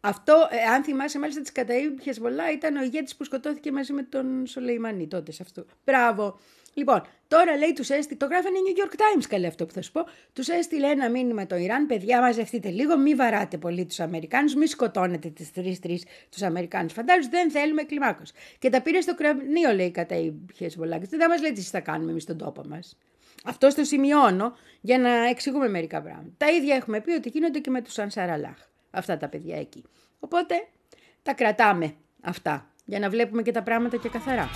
[0.00, 4.02] Αυτό, ε, αν θυμάσαι, μάλιστα της Καταΐμπ Χεσμολά ήταν ο ηγέτης που σκοτώθηκε μαζί με
[4.02, 5.64] τον Σολεϊμανί τότε σε αυτό.
[5.84, 6.38] Μπράβο.
[6.74, 9.92] Λοιπόν, τώρα λέει τους έστειλε, το γράφανε New York Times καλέ αυτό που θα σου
[9.92, 10.00] πω.
[10.32, 14.66] Τους έστειλε ένα μήνυμα το Ιράν, παιδιά, μαζευτείτε λίγο, μη βαράτε πολύ τους Αμερικάνους, μη
[14.66, 16.92] σκοτώνετε τις τρει-τρει τους Αμερικάνους.
[16.92, 18.22] Φαντάζομαι δεν θέλουμε κλιμάκο.
[18.58, 21.08] Και τα πήρε στο κρανίο, λέει κατά η Χεσμολάκης.
[21.08, 22.98] Δεν θα μας λέτε τι θα κάνουμε εμείς στον τόπο μας.
[23.44, 26.30] Αυτό το σημειώνω για να εξηγούμε μερικά πράγματα.
[26.36, 28.56] Τα ίδια έχουμε πει ότι γίνονται και με τους Ανσαραλάχ.
[28.90, 29.84] Αυτά τα παιδιά εκεί.
[30.18, 30.54] Οπότε
[31.22, 34.50] τα κρατάμε αυτά για να βλέπουμε και τα πράγματα και καθαρά.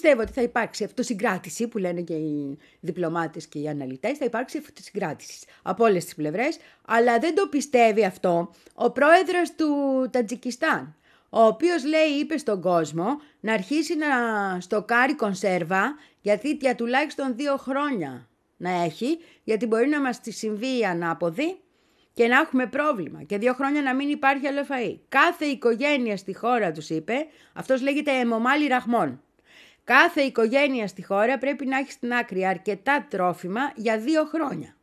[0.00, 4.58] Πιστεύω ότι θα υπάρξει αυτοσυγκράτηση που λένε και οι διπλωμάτες και οι αναλυτές, θα υπάρξει
[4.58, 9.68] αυτοσυγκράτηση από όλες τις πλευρές, αλλά δεν το πιστεύει αυτό ο πρόεδρος του
[10.10, 10.96] Τατζικιστάν,
[11.30, 14.06] ο οποίος λέει, είπε στον κόσμο να αρχίσει να
[14.60, 20.78] στοκάρει κονσέρβα, γιατί για τουλάχιστον δύο χρόνια να έχει, γιατί μπορεί να μας τη συμβεί
[20.78, 21.60] η ανάποδη
[22.14, 24.98] και να έχουμε πρόβλημα και δύο χρόνια να μην υπάρχει άλλο φαΐ.
[25.08, 29.22] Κάθε οικογένεια στη χώρα τους είπε, αυτός λέγεται Εμομάλι Ραχμόν.
[29.98, 34.76] Κάθε οικογένεια στη χώρα πρέπει να έχει στην άκρη αρκετά τρόφιμα για δύο χρόνια.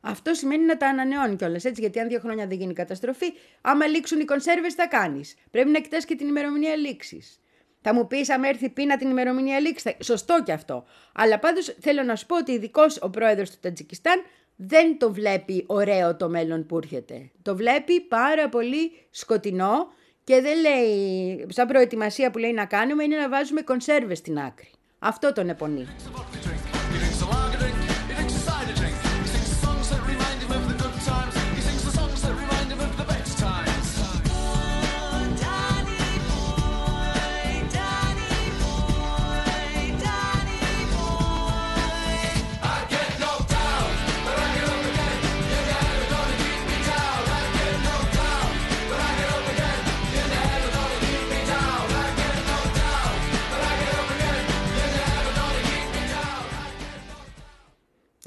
[0.00, 3.86] Αυτό σημαίνει να τα ανανεώνει κιόλας έτσι, γιατί αν δύο χρόνια δεν γίνει καταστροφή, άμα
[3.86, 5.34] λήξουν οι κονσέρβες θα κάνεις.
[5.50, 7.40] Πρέπει να κοιτάς και την ημερομηνία λήξης.
[7.80, 9.94] Θα μου πεις, άμα έρθει πείνα την ημερομηνία λήξης.
[10.02, 10.84] Σωστό κι αυτό.
[11.14, 14.22] Αλλά πάντως θέλω να σου πω ότι ειδικός ο πρόεδρος του Τατζικιστάν
[14.56, 17.30] δεν το βλέπει ωραίο το μέλλον που έρχεται.
[17.42, 19.92] Το βλέπει πάρα πολύ σκοτεινό
[20.28, 24.70] και δεν λέει, σαν προετοιμασία που λέει να κάνουμε είναι να βάζουμε κονσέρβες στην άκρη.
[24.98, 25.86] Αυτό τον επονεί.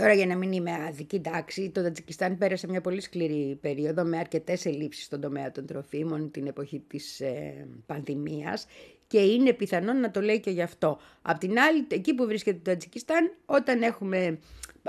[0.02, 4.18] Τώρα για να μην είμαι άδικη, εντάξει, το Τατζικιστάν πέρασε μια πολύ σκληρή περίοδο με
[4.18, 8.66] αρκετές ελλείψεις στον τομέα των τροφίμων την εποχή της ε, πανδημίας
[9.08, 11.00] και είναι πιθανόν να το λέει και γι' αυτό.
[11.22, 14.40] Απ' την άλλη, εκεί που βρίσκεται το Τατζικιστάν, όταν έχουμε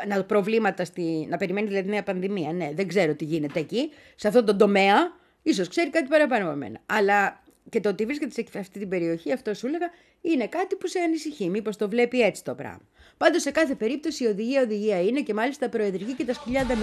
[0.09, 4.29] να, προβλήματα, στη, να περιμένει δηλαδή νέα πανδημία, ναι, δεν ξέρω τι γίνεται εκεί, σε
[4.29, 4.97] αυτόν τον τομέα,
[5.43, 6.81] ίσως ξέρει κάτι παραπάνω από μένα.
[6.87, 9.91] Αλλά και το ότι βρίσκεται σε αυτή την περιοχή, αυτό σου έλεγα,
[10.21, 11.49] είναι κάτι που σε ανησυχεί.
[11.49, 12.87] Μήπως το βλέπει έτσι το πράγμα.
[13.23, 16.79] Πάντως σε κάθε περίπτωση η οδηγία οδηγία είναι και μάλιστα προεδρική και τα σκυλιά δεν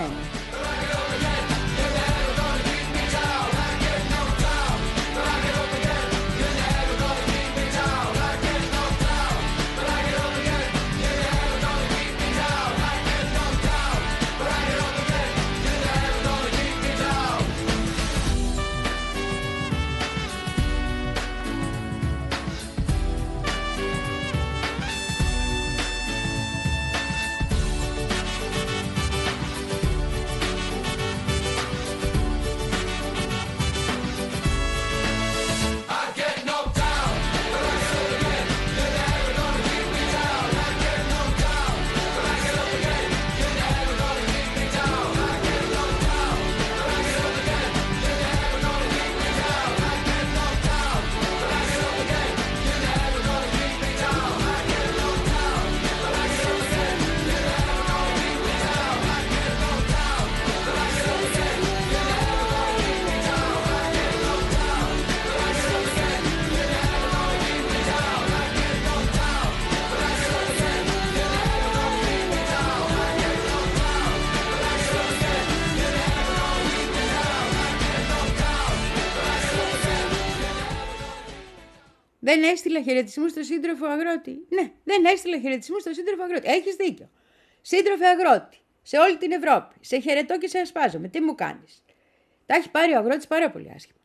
[82.30, 84.46] Δεν έστειλα χαιρετισμούς στο σύντροφο αγρότη.
[84.50, 86.48] Ναι, δεν έστειλα χαιρετισμούς στο σύντροφο αγρότη.
[86.50, 87.10] Έχεις δίκιο.
[87.62, 89.76] Σύντροφε αγρότη, σε όλη την Ευρώπη.
[89.80, 91.08] Σε χαιρετώ και σε ασπάζομαι.
[91.08, 91.84] Τι μου κάνεις;
[92.46, 94.00] Τα έχει πάρει ο αγρότης πάρα πολύ άσχημα.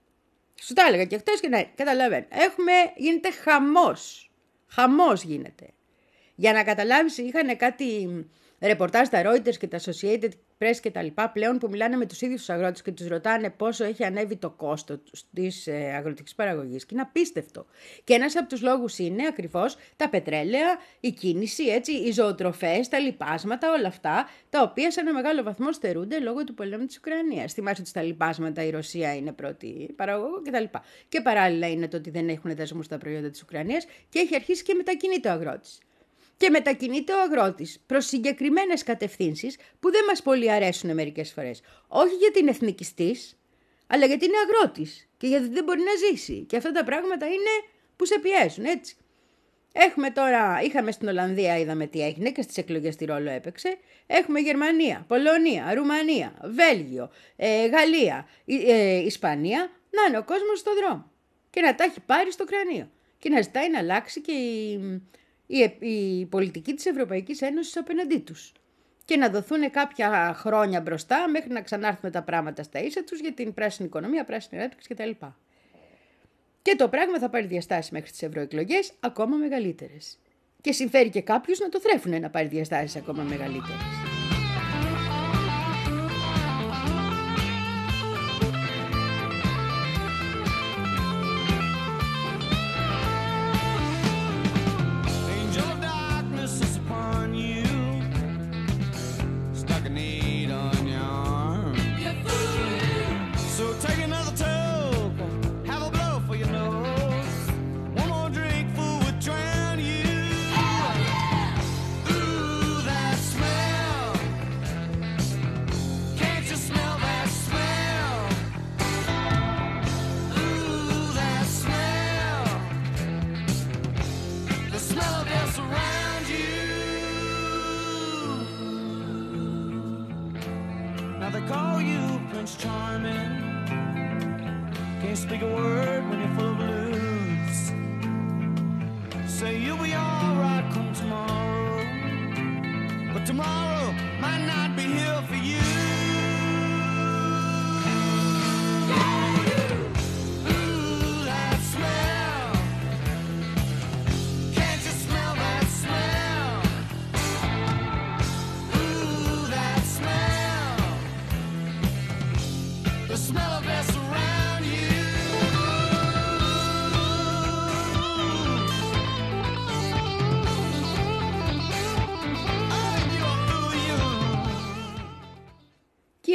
[0.63, 2.27] Σου τα έλεγα και χθε και ναι, καταλαβαίνω.
[2.29, 4.31] Έχουμε, γίνεται χαμός.
[4.67, 5.69] Χαμός γίνεται.
[6.35, 8.09] Για να καταλάβεις, είχαν κάτι
[8.61, 12.21] ρεπορτάζ στα Reuters και τα Associated Press και τα λοιπά πλέον που μιλάνε με τους
[12.21, 14.99] ίδιους τους αγρότες και τους ρωτάνε πόσο έχει ανέβει το κόστος
[15.33, 17.67] της ε, αγροτικής παραγωγής και είναι απίστευτο.
[18.05, 22.99] Και ένας από τους λόγους είναι ακριβώς τα πετρέλαια, η κίνηση, έτσι, οι ζωοτροφές, τα
[22.99, 27.53] λοιπάσματα, όλα αυτά, τα οποία σε ένα μεγάλο βαθμό στερούνται λόγω του πολέμου της Ουκρανίας.
[27.53, 30.65] Θυμάσαι ότι στα λοιπάσματα η Ρωσία είναι πρώτη παραγωγό κτλ.
[30.65, 30.79] Και,
[31.09, 34.63] και παράλληλα είναι το ότι δεν έχουν δεσμού στα προϊόντα της Ουκρανίας και έχει αρχίσει
[34.63, 35.79] και μετακινείται ο αγρότης
[36.37, 41.63] και μετακινείται ο αγρότης προς συγκεκριμένες κατευθύνσεις που δεν μας πολύ αρέσουν μερικές φορές.
[41.89, 43.39] Όχι γιατί είναι εθνικιστής,
[43.87, 46.45] αλλά γιατί είναι αγρότης και γιατί δεν μπορεί να ζήσει.
[46.49, 47.51] Και αυτά τα πράγματα είναι
[47.97, 48.97] που σε πιέζουν, έτσι.
[49.77, 53.79] Έχουμε τώρα, είχαμε στην Ολλανδία, είδαμε τι έγινε και στις εκλογές τη ρόλο έπαιξε.
[54.07, 59.71] Έχουμε Γερμανία, Πολωνία, Ρουμανία, Βέλγιο, ε, Γαλλία, ε, Ισπανία.
[59.91, 61.11] Να είναι ο κόσμος στο δρόμο
[61.51, 64.79] και να τα έχει πάρει στο κρανίο και να ζητάει να αλλάξει και η,
[65.47, 68.53] η, η πολιτική της Ευρωπαϊκής Ένωσης απέναντί τους
[69.05, 73.33] και να δοθούν κάποια χρόνια μπροστά μέχρι να ξανάρθουν τα πράγματα στα ίσα τους για
[73.33, 75.11] την πράσινη οικονομία, πράσινη ανάπτυξη κτλ.
[76.63, 80.19] Και το πράγμα θα πάρει διαστάσεις μέχρι τις ευρωεκλογές ακόμα μεγαλύτερες.
[80.61, 84.04] Και συμφέρει και κάποιους να το θρέφουν να πάρει διαστάσεις ακόμα μεγαλύτερες.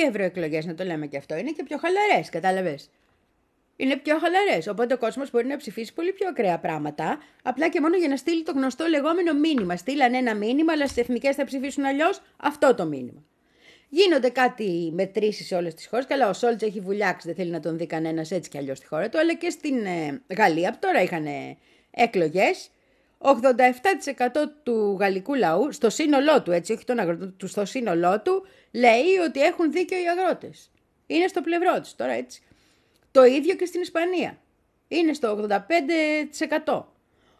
[0.09, 2.89] Ευρωεκλογές, να το λέμε και αυτό, είναι και πιο χαλαρές, κατάλαβες;
[3.75, 4.67] Είναι πιο χαλαρές.
[4.67, 8.17] Οπότε ο κόσμος μπορεί να ψηφίσει πολύ πιο ακραία πράγματα, απλά και μόνο για να
[8.17, 9.75] στείλει το γνωστό λεγόμενο μήνυμα.
[9.75, 13.23] Στείλαν ένα μήνυμα, αλλά στις εθνικές θα ψηφίσουν αλλιώς αυτό το μήνυμα.
[13.89, 16.05] Γίνονται κάτι μετρήσεις σε όλες τις χώρες.
[16.05, 18.87] Καλά, ο Σόλτς έχει βουλιάξει, δεν θέλει να τον δει κανένας έτσι κι αλλιώς στη
[18.87, 21.25] χώρα του, αλλά και στην ε, Γαλλία, που τώρα είχαν
[21.91, 22.69] εκλογές.
[23.21, 23.31] 87%
[24.63, 29.17] του γαλλικού λαού, στο σύνολό του, έτσι, όχι τον αγροτών του, στο σύνολό του, λέει
[29.27, 30.71] ότι έχουν δίκιο οι αγρότες.
[31.07, 32.41] Είναι στο πλευρό τους τώρα, έτσι.
[33.11, 34.39] Το ίδιο και στην Ισπανία.
[34.87, 35.47] Είναι στο
[36.65, 36.83] 85%.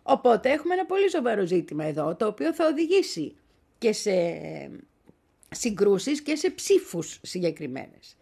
[0.04, 3.36] Οπότε έχουμε ένα πολύ σοβαρό ζήτημα εδώ, το οποίο θα οδηγήσει
[3.78, 4.12] και σε
[5.50, 8.18] συγκρούσεις και σε ψήφους συγκεκριμένες.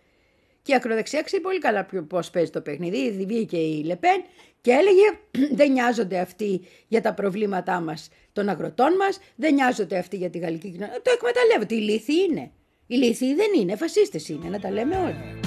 [0.67, 2.97] Και η ακροδεξιά ξέρει πολύ καλά πώς παίζει το παιχνίδι.
[2.97, 4.23] Ήδη βγήκε η Λεπέν
[4.61, 5.19] και έλεγε
[5.57, 10.37] δεν νοιάζονται αυτοί για τα προβλήματά μας των αγροτών μας, δεν νοιάζονται αυτοί για τη
[10.37, 11.01] γαλλική κοινωνία.
[11.01, 11.75] Το εκμεταλλεύονται.
[11.75, 12.51] Οι λύθοι είναι.
[12.87, 15.39] Οι λύθοι δεν είναι, φασίστες είναι, να τα λέμε όλοι.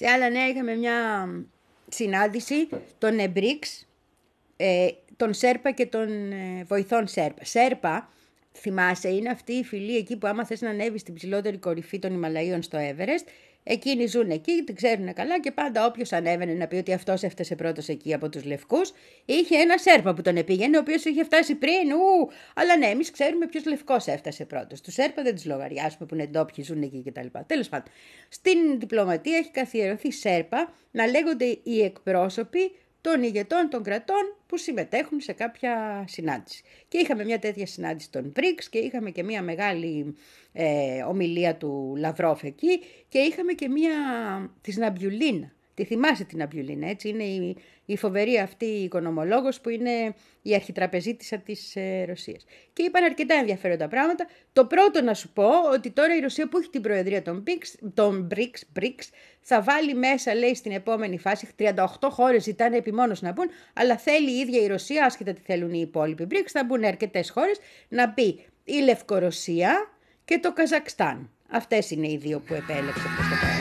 [0.00, 1.28] Σε άλλα νέα είχαμε μια
[1.88, 3.86] συνάντηση των ΕΜΠΡΙΚΣ,
[4.56, 7.44] ε, των ΣΕΡΠΑ και των ε, βοηθών ΣΕΡΠΑ.
[7.44, 8.08] ΣΕΡΠΑ,
[8.52, 12.12] θυμάσαι, είναι αυτή η φυλή εκεί που άμα θες να ανέβεις στην ψηλότερη κορυφή των
[12.12, 13.26] Ιμαλαίων στο Everest,
[13.62, 17.56] εκείνοι ζουν εκεί, την ξέρουν καλά και πάντα όποιος ανέβαινε να πει ότι αυτός έφτασε
[17.56, 18.92] πρώτος εκεί από τους Λευκούς,
[19.24, 21.92] είχε ένα Σέρπα που τον επήγαινε, ο οποίος είχε φτάσει πριν.
[21.92, 24.80] Ου, αλλά ναι, εμείς ξέρουμε ποιος Λευκός έφτασε πρώτος.
[24.80, 27.26] Του Σέρπα δεν του λογαριάσουμε που είναι ντόπιοι, ζουν εκεί κτλ.
[27.46, 27.92] Τέλος πάντων,
[28.28, 35.20] στην διπλωματία έχει καθιερωθεί Σέρπα να λέγονται οι εκπρόσωποι των ηγετών των κρατών που συμμετέχουν
[35.20, 36.62] σε κάποια συνάντηση.
[36.88, 40.16] Και είχαμε μια τέτοια συνάντηση των BRICS και είχαμε και μια μεγάλη
[40.52, 43.92] ε, ομιλία του Λαυρόφ εκεί και είχαμε και μια
[44.60, 45.52] της Ναμπιουλίνα.
[45.80, 50.54] Τη θυμάσαι την Ναμπιουλίνα, έτσι, είναι η, η φοβερή αυτή η οικονομολόγος που είναι η
[50.54, 52.44] αρχιτραπεζίτησα της ε, Ρωσίας.
[52.72, 54.26] Και είπαν αρκετά ενδιαφέροντα πράγματα.
[54.52, 57.88] Το πρώτο να σου πω ότι τώρα η Ρωσία που έχει την προεδρία των, BRICS,
[57.94, 59.08] των BRICS, BRICS
[59.40, 64.30] θα βάλει μέσα, λέει, στην επόμενη φάση, 38 χώρες ζητάνε επιμόνως να μπουν, αλλά θέλει
[64.30, 67.58] η ίδια η Ρωσία, άσχετα τι θέλουν οι υπόλοιποι BRICS, θα μπουν αρκετές χώρες,
[67.88, 69.90] να μπει η Λευκορωσία
[70.24, 71.30] και το Καζακστάν.
[71.50, 73.59] Αυτές είναι οι δύο που επέλεξε προς το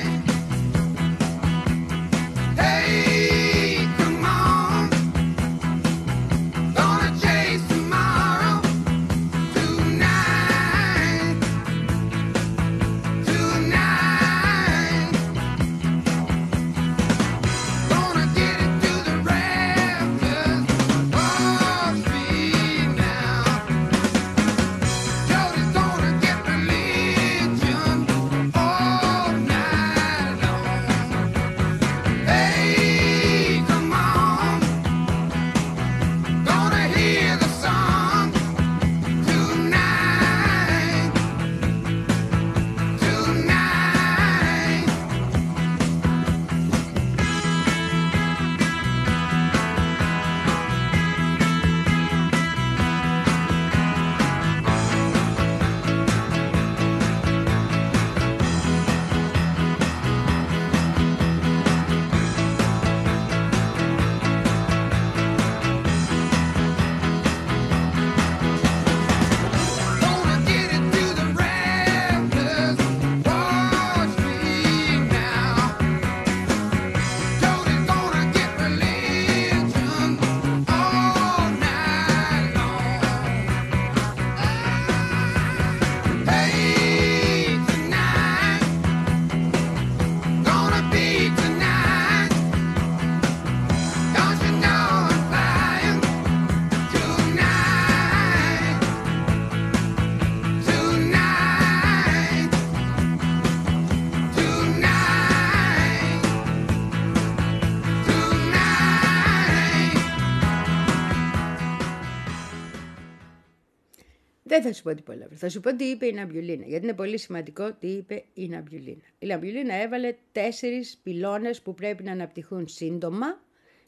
[114.70, 115.28] θα σου πω τι πολλά.
[115.32, 116.66] Θα σου πω τι είπε η Ναμπιουλίνα.
[116.66, 119.02] Γιατί είναι πολύ σημαντικό τι είπε η Ναμπιουλίνα.
[119.20, 123.42] Η Ναμπιουλίνα έβαλε τέσσερις πυλώνες που πρέπει να αναπτυχθούν σύντομα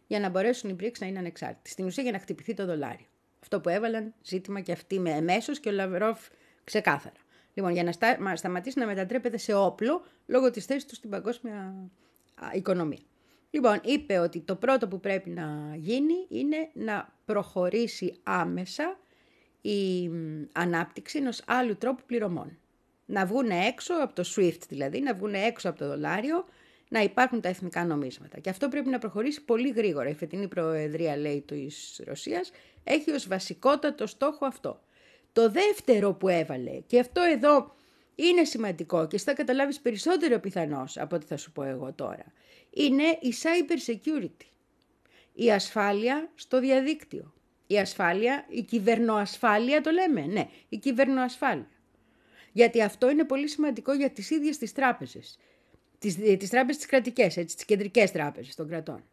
[0.08, 1.70] για να μπορέσουν οι BRICS να είναι ανεξάρτητοι.
[1.70, 3.06] Στην ουσία για να χτυπηθεί το δολάριο.
[3.42, 6.20] Αυτό που έβαλαν ζήτημα και αυτοί εμμέσως και ο Λαυρόφ
[6.64, 7.16] ξεκάθαρα.
[7.54, 11.10] Λοιπόν, για να στα, μα σταματήσει να μετατρέπεται σε όπλο λόγω της θέσης του στην
[11.10, 11.90] παγκόσμια
[12.36, 13.02] α, οικονομία.
[13.50, 19.00] Λοιπόν, είπε ότι το πρώτο που πρέπει να γίνει είναι να προχωρήσει άμεσα
[19.62, 22.58] η μ, ανάπτυξη ενός άλλου τρόπου πληρωμών.
[23.06, 26.46] Να βγουν έξω από το SWIFT δηλαδή, να βγουν έξω από το δολάριο,
[26.90, 28.40] να υπάρχουν τα εθνικά νομίσματα.
[28.40, 30.10] Και αυτό πρέπει να προχωρήσει πολύ γρήγορα.
[30.10, 32.52] Η φετινή προεδρία, λέει, της Ρωσίας
[32.84, 34.82] έχει ως βασικότατο στόχο αυτό.
[35.34, 37.76] Το δεύτερο που έβαλε, και αυτό εδώ
[38.16, 42.26] είναι σημαντικό και θα καταλάβεις περισσότερο πιθανώς από ό,τι θα σου πω εγώ τώρα,
[42.70, 44.46] είναι η cyber security.
[45.34, 47.34] Η ασφάλεια στο διαδίκτυο.
[47.72, 51.70] Η ασφάλεια, η κυβερνοασφάλεια το λέμε, ναι, η κυβερνοασφάλεια.
[52.52, 55.40] Γιατί αυτό είναι πολύ σημαντικό για τις ίδιες τις τράπεζες.
[56.00, 59.04] Τις, τις τράπεζες τις κρατικές, έτσι, τις κεντρικές τράπεζες των κρατών.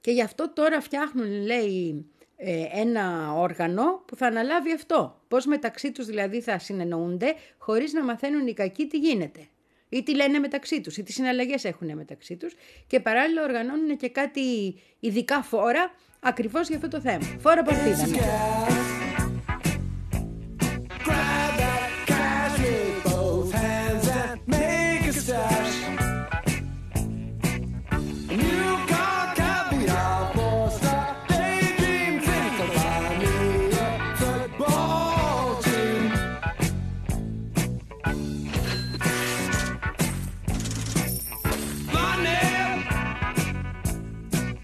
[0.00, 5.20] Και γι' αυτό τώρα φτιάχνουν, λέει, ε, ένα όργανο που θα αναλάβει αυτό.
[5.28, 9.46] Πώς μεταξύ τους δηλαδή θα συνεννοούνται χωρίς να μαθαίνουν οι κακοί τι γίνεται.
[9.88, 12.54] Ή τι λένε μεταξύ τους, ή τι συναλλαγές έχουν μεταξύ τους
[12.86, 14.40] και παράλληλα οργανώνουν και κάτι
[15.00, 17.24] ειδικά φόρα ακριβώς για αυτό το θέμα.
[17.40, 18.06] Φόρα παρτίδα.
[18.06, 18.18] ναι.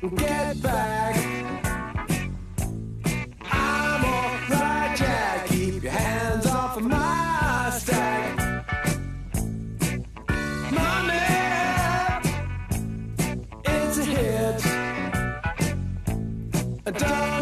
[0.00, 0.97] Grab
[10.72, 11.14] Money,
[13.64, 14.62] it's a hit.
[16.84, 17.37] Don't get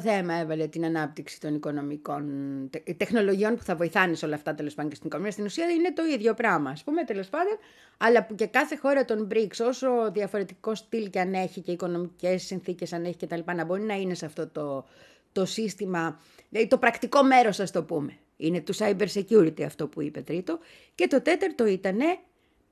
[0.00, 2.24] Τρίτο θέμα έβαλε την ανάπτυξη των οικονομικών
[2.70, 5.32] τε- τεχνολογιών που θα βοηθάνε σε όλα αυτά τέλος πάντων και στην οικονομία.
[5.32, 7.58] Στην ουσία είναι το ίδιο πράγμα, ας πούμε, τέλος πάντων,
[7.98, 12.42] αλλά που και κάθε χώρα των BRICS, όσο διαφορετικό στυλ και αν έχει και οικονομικές
[12.42, 14.84] συνθήκες αν έχει κτλ., να μπορεί να είναι σε αυτό το,
[15.32, 18.16] το σύστημα, δηλαδή το πρακτικό μέρος, ας το πούμε.
[18.36, 20.58] Είναι του cyber security αυτό που είπε τρίτο.
[20.94, 21.98] Και το τέταρτο ήταν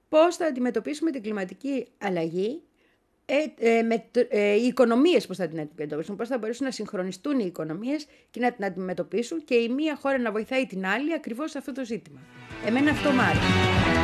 [0.09, 2.62] πώς θα αντιμετωπίσουμε την κλιματική αλλαγή
[3.27, 3.35] ε,
[3.79, 7.39] ε, με, το- ε, οι οικονομίες πώς θα την αντιμετωπίσουν, πώς θα μπορέσουν να συγχρονιστούν
[7.39, 11.51] οι οικονομίες και να την αντιμετωπίσουν και η μία χώρα να βοηθάει την άλλη ακριβώς
[11.51, 12.20] σε αυτό το ζήτημα.
[12.66, 13.96] Εμένα αυτό μ' άρεσε.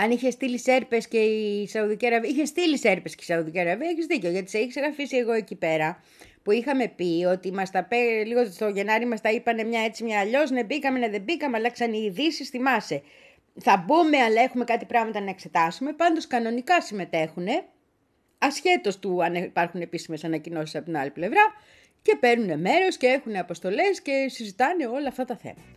[0.00, 2.30] Αν είχες στείλει σέρπες και η Σαουδική Αραβία.
[2.30, 4.30] Είχες στείλει σέρπες και η Σαουδική Αραβία, έχεις δίκιο.
[4.30, 6.02] Γιατί σε ήξερα αφήσει εγώ εκεί πέρα.
[6.42, 10.04] Που είχαμε πει ότι μας τα πέ, λίγο στο Γενάρη μας τα είπανε μια έτσι
[10.04, 10.50] μια αλλιώς.
[10.50, 13.02] Ναι, μπήκαμε, ναι, δεν μπήκαμε, αλλάξαν οι ειδήσει, θυμάσαι.
[13.60, 15.92] Θα μπούμε, αλλά έχουμε κάτι πράγματα να εξετάσουμε.
[15.92, 17.46] Πάντως κανονικά συμμετέχουν,
[18.38, 21.42] ασχέτως του αν υπάρχουν επίσημες ανακοινώσεις από την άλλη πλευρά.
[22.02, 25.76] Και παίρνουν μέρος και έχουν αποστολές και συζητάνε όλα αυτά τα θέματα.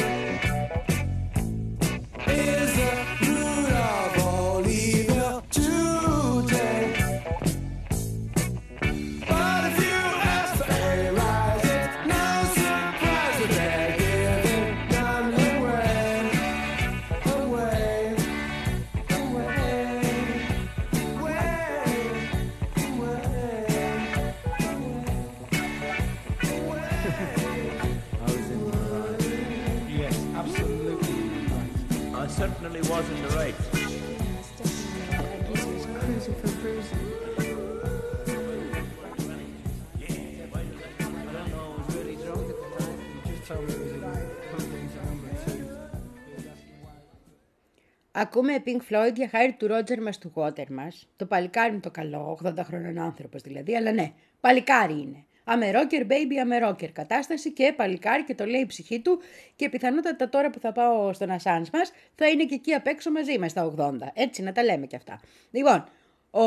[48.33, 51.07] Ακούμε Pink Floyd για χάρη του Ρότζερ μας του Water μας.
[51.15, 55.25] Το παλικάρι είναι το καλό, 80 χρονών άνθρωπος δηλαδή, αλλά ναι, παλικάρι είναι.
[55.43, 59.21] Αμερόκερ, baby, αμερόκερ κατάσταση και παλικάρι και το λέει η ψυχή του
[59.55, 63.11] και πιθανότατα τώρα που θα πάω στον Ασάνς μας θα είναι και εκεί απ' έξω
[63.11, 63.91] μαζί μας στα 80.
[64.13, 65.19] Έτσι να τα λέμε και αυτά.
[65.51, 65.83] Λοιπόν,
[66.31, 66.43] ο,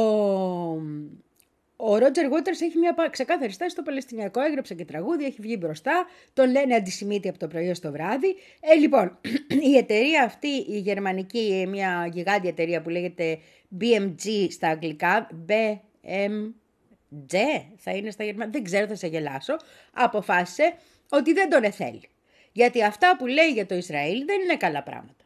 [1.77, 5.57] ο Ρότζερ Waters έχει μια πα- ξεκάθαρη στάση στο Παλαιστινιακό, έγραψε και τραγούδι, έχει βγει
[5.61, 8.37] μπροστά, τον λένε αντισημίτη από το πρωί ως το βράδυ.
[8.61, 9.19] Ε, λοιπόν,
[9.73, 13.39] η εταιρεία αυτή, η γερμανική, μια γιγάντια εταιρεία που λέγεται
[13.81, 17.37] BMG στα αγγλικά, BMG
[17.77, 19.57] θα είναι στα γερμανικά, δεν ξέρω, θα σε γελάσω,
[19.93, 20.75] αποφάσισε
[21.09, 22.09] ότι δεν τον εθέλει.
[22.53, 25.25] Γιατί αυτά που λέει για το Ισραήλ δεν είναι καλά πράγματα.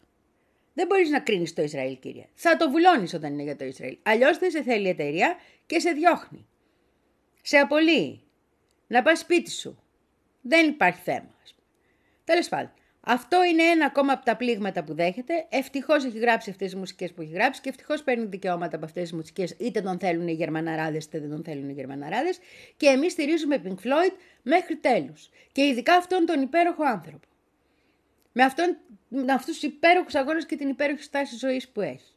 [0.78, 2.24] Δεν μπορείς να κρίνεις το Ισραήλ, κύριε.
[2.34, 3.96] Θα το βουλώνεις όταν είναι για το Ισραήλ.
[4.02, 5.36] Αλλιώς δεν σε θέλει η εταιρεία
[5.68, 6.46] και σε διώχνει.
[7.42, 8.22] Σε απολύει.
[8.86, 9.82] Να πας σπίτι σου.
[10.40, 11.34] Δεν υπάρχει θέμα.
[12.24, 12.72] Τέλος πάντων.
[13.00, 15.46] Αυτό είναι ένα ακόμα από τα πλήγματα που δέχεται.
[15.48, 19.02] Ευτυχώς έχει γράψει αυτές τις μουσικές που έχει γράψει και ευτυχώς παίρνει δικαιώματα από αυτές
[19.02, 22.38] τις μουσικές, είτε τον θέλουν οι Γερμαναράδες, είτε δεν τον θέλουν οι Γερμαναράδες.
[22.76, 24.12] Και εμείς στηρίζουμε Pink Floyd
[24.42, 25.30] μέχρι τέλους.
[25.52, 27.26] Και ειδικά αυτόν τον υπέροχο άνθρωπο
[28.38, 32.12] με, αυτόν, με αυτούς τους υπέροχους αγώνες και την υπέροχη στάση ζωής που έχει.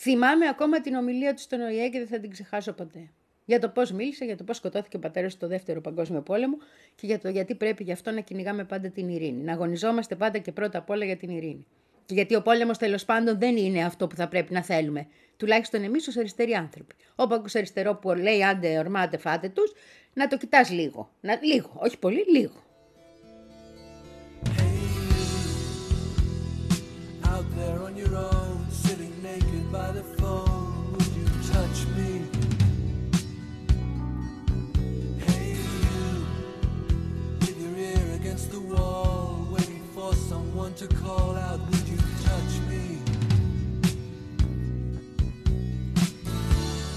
[0.00, 3.10] Θυμάμαι ακόμα την ομιλία του στον ΟΗΕ και δεν θα την ξεχάσω ποτέ.
[3.44, 6.56] Για το πώς μίλησε, για το πώς σκοτώθηκε ο πατέρας στο δεύτερο παγκόσμιο πόλεμο
[6.94, 9.42] και για το γιατί πρέπει γι' αυτό να κυνηγάμε πάντα την ειρήνη.
[9.42, 11.66] Να αγωνιζόμαστε πάντα και πρώτα απ' όλα για την ειρήνη.
[12.06, 15.06] Και γιατί ο πόλεμος τέλος πάντων δεν είναι αυτό που θα πρέπει να θέλουμε.
[15.36, 16.94] Τουλάχιστον εμείς ως αριστεροί άνθρωποι.
[17.14, 19.72] Ο παγκο αριστερό που λέει άντε, ορμάτε, φάτε τους,
[20.12, 21.10] να το κοιτάς λίγο.
[21.20, 22.62] Να, λίγο, όχι πολύ, λίγο.
[27.24, 28.57] Out there on your own, sitting naked
[29.70, 32.22] by the phone, would you touch me?
[35.26, 36.26] Hey, you,
[37.40, 42.52] with your ear against the wall, waiting for someone to call out, would you touch
[42.70, 42.98] me?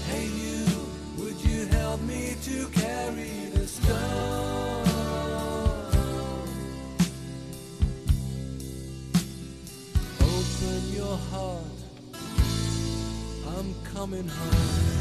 [0.06, 0.64] Hey, you,
[1.18, 4.31] would you help me to carry the stone?
[14.02, 14.91] Coming home.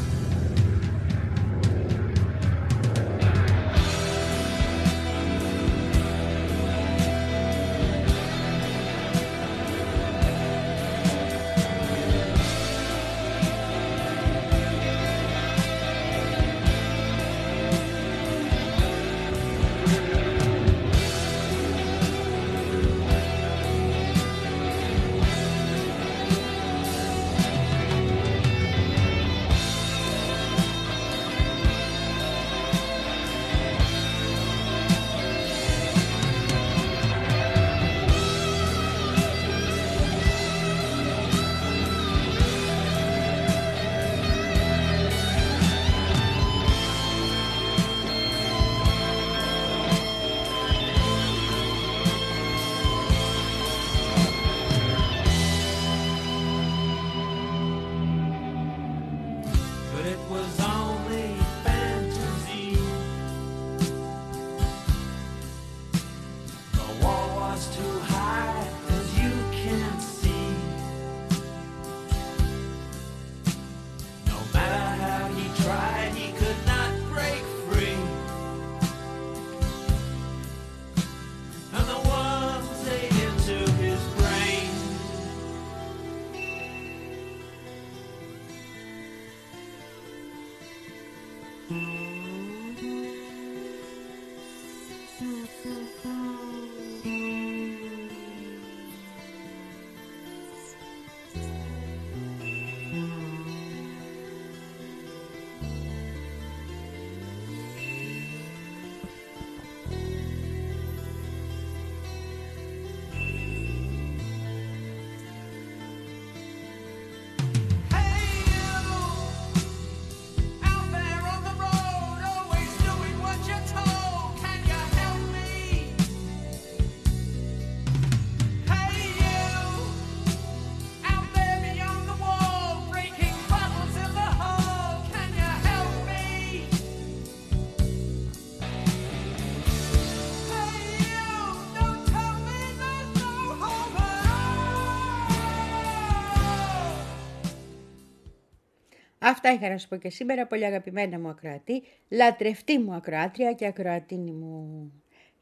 [149.31, 153.65] Αυτά είχα να σου πω και σήμερα, πολύ αγαπημένα μου ακροατή, λατρευτή μου ακροάτρια και
[153.65, 154.91] ακροατίνη μου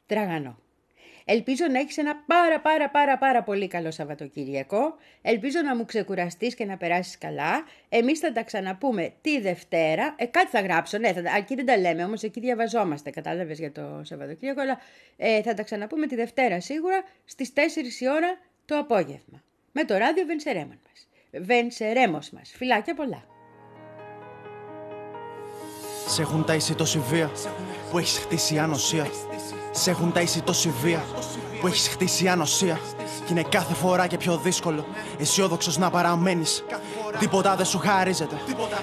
[0.06, 0.58] τραγανό.
[1.24, 4.94] Ελπίζω να έχεις ένα πάρα πάρα πάρα πάρα πολύ καλό Σαββατοκύριακο.
[5.22, 7.64] Ελπίζω να μου ξεκουραστείς και να περάσεις καλά.
[7.88, 10.14] Εμείς θα τα ξαναπούμε τη Δευτέρα.
[10.18, 13.58] Ε, κάτι θα γράψω, ναι, θα, τα- εκεί δεν τα λέμε, όμως εκεί διαβαζόμαστε, κατάλαβες
[13.58, 14.78] για το Σαββατοκύριακο, αλλά
[15.16, 17.58] ε, θα τα ξαναπούμε τη Δευτέρα σίγουρα στις 4
[18.00, 19.42] η ώρα το απόγευμα.
[19.72, 21.08] Με το ράδιο Βενσερέμον μας.
[21.44, 22.52] Βενσερέμος μας.
[22.56, 23.24] Φιλάκια πολλά.
[26.12, 27.30] Σε έχουν ταΐσει τόση βία
[27.90, 29.06] που έχεις χτίσει ανοσία.
[29.70, 31.04] Σε έχουν ταΐσει τόση βία
[31.60, 32.80] που έχεις χτίσει ανοσία.
[33.26, 34.84] Κι είναι κάθε φορά και πιο δύσκολο
[35.18, 36.64] αισιόδοξος να παραμένεις.
[37.18, 38.36] Τίποτα δεν σου χαρίζεται.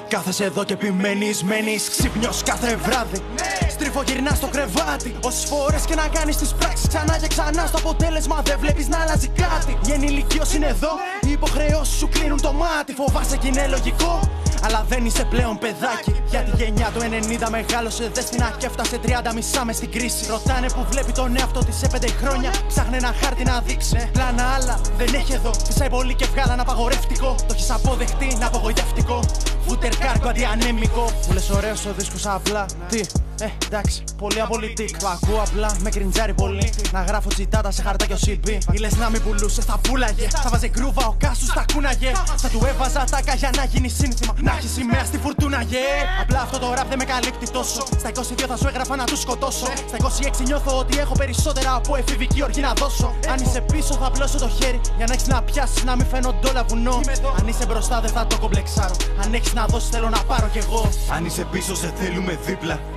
[0.07, 3.21] Κάθεσαι εδώ και επιμένεις, μένεις ξύπνιος κάθε βράδυ.
[3.69, 5.15] Στριφογυρνάς στο κρεβάτι.
[5.23, 7.65] Όσες φορές και να κάνεις τις πράξεις ξανά και ξανά.
[7.65, 9.77] Στο αποτέλεσμα δεν βλέπεις να αλλάζει κάτι.
[9.89, 10.89] Η ενηλικίωση είναι εδώ.
[11.21, 12.93] Οι υποχρεώσεις σου κλείνουν το μάτι.
[12.93, 14.19] Φοβάσαι και είναι λογικό.
[14.65, 16.13] Αλλά δεν είσαι πλέον παιδάκι.
[16.29, 16.99] Για τη γενιά του
[17.45, 20.25] 90 μεγάλωσε δέστηνα και έφτασε 30 μισά με στην κρίση.
[20.29, 22.51] Ρωτάνε που βλέπει τον εαυτό της σε 5 χρόνια.
[22.67, 24.09] Ψάχνε ένα χάρτη να δείξει.
[24.11, 25.51] Πλάνα άλλα δεν έχει εδώ.
[25.65, 27.35] Φυσάει πολύ και βγάλαν απαγορευτικό.
[27.47, 29.19] Το έχεις αποδεχτεί είναι απογοητευτικό.
[29.67, 31.03] Φούτερ κάρκο αντιανέμικο.
[31.27, 32.65] Μου λες ωραίος ο δίσκος απλά.
[32.89, 33.01] Τι,
[33.41, 34.97] ε, εντάξει, πολύ απολυτικ.
[34.97, 36.73] Το ακούω απλά, με κριντζάρει πολύ.
[36.91, 38.47] Να γράφω τσιτάτα σε χαρτάκιο CB.
[38.71, 40.27] Ή λες να μην πουλούσες, θα πουλάγε.
[40.29, 42.11] Θα βάζε γκρούβα ο κάσου, τα κούναγε.
[42.37, 44.33] Θα του έβαζα τα για να γίνει σύνθημα.
[44.41, 45.85] Να έχει σημαία στη φουρτούναγε.
[46.21, 47.85] Απλά αυτό το ραπ δεν με καλύπτει τόσο.
[47.97, 49.65] Στα 22 θα σου έγραφα να τους σκοτώσω.
[49.87, 49.97] Στα
[50.41, 53.15] 26 νιώθω ότι έχω περισσότερα από εφηβική οργή να δώσω.
[53.31, 56.47] Αν είσαι πίσω, θα πλώσω το χέρι για να έχεις να πιάσεις να μην φαίνονται
[56.49, 56.99] όλα βουνό.
[57.39, 58.95] Αν είσαι μπροστά, δεν θα το κομπλεξάρω.
[59.23, 60.89] Αν έχεις να δώσεις, θέλω να πάρω κι εγώ.
[61.15, 62.96] Αν είσαι πίσω, σε θέλουμε δίπλα.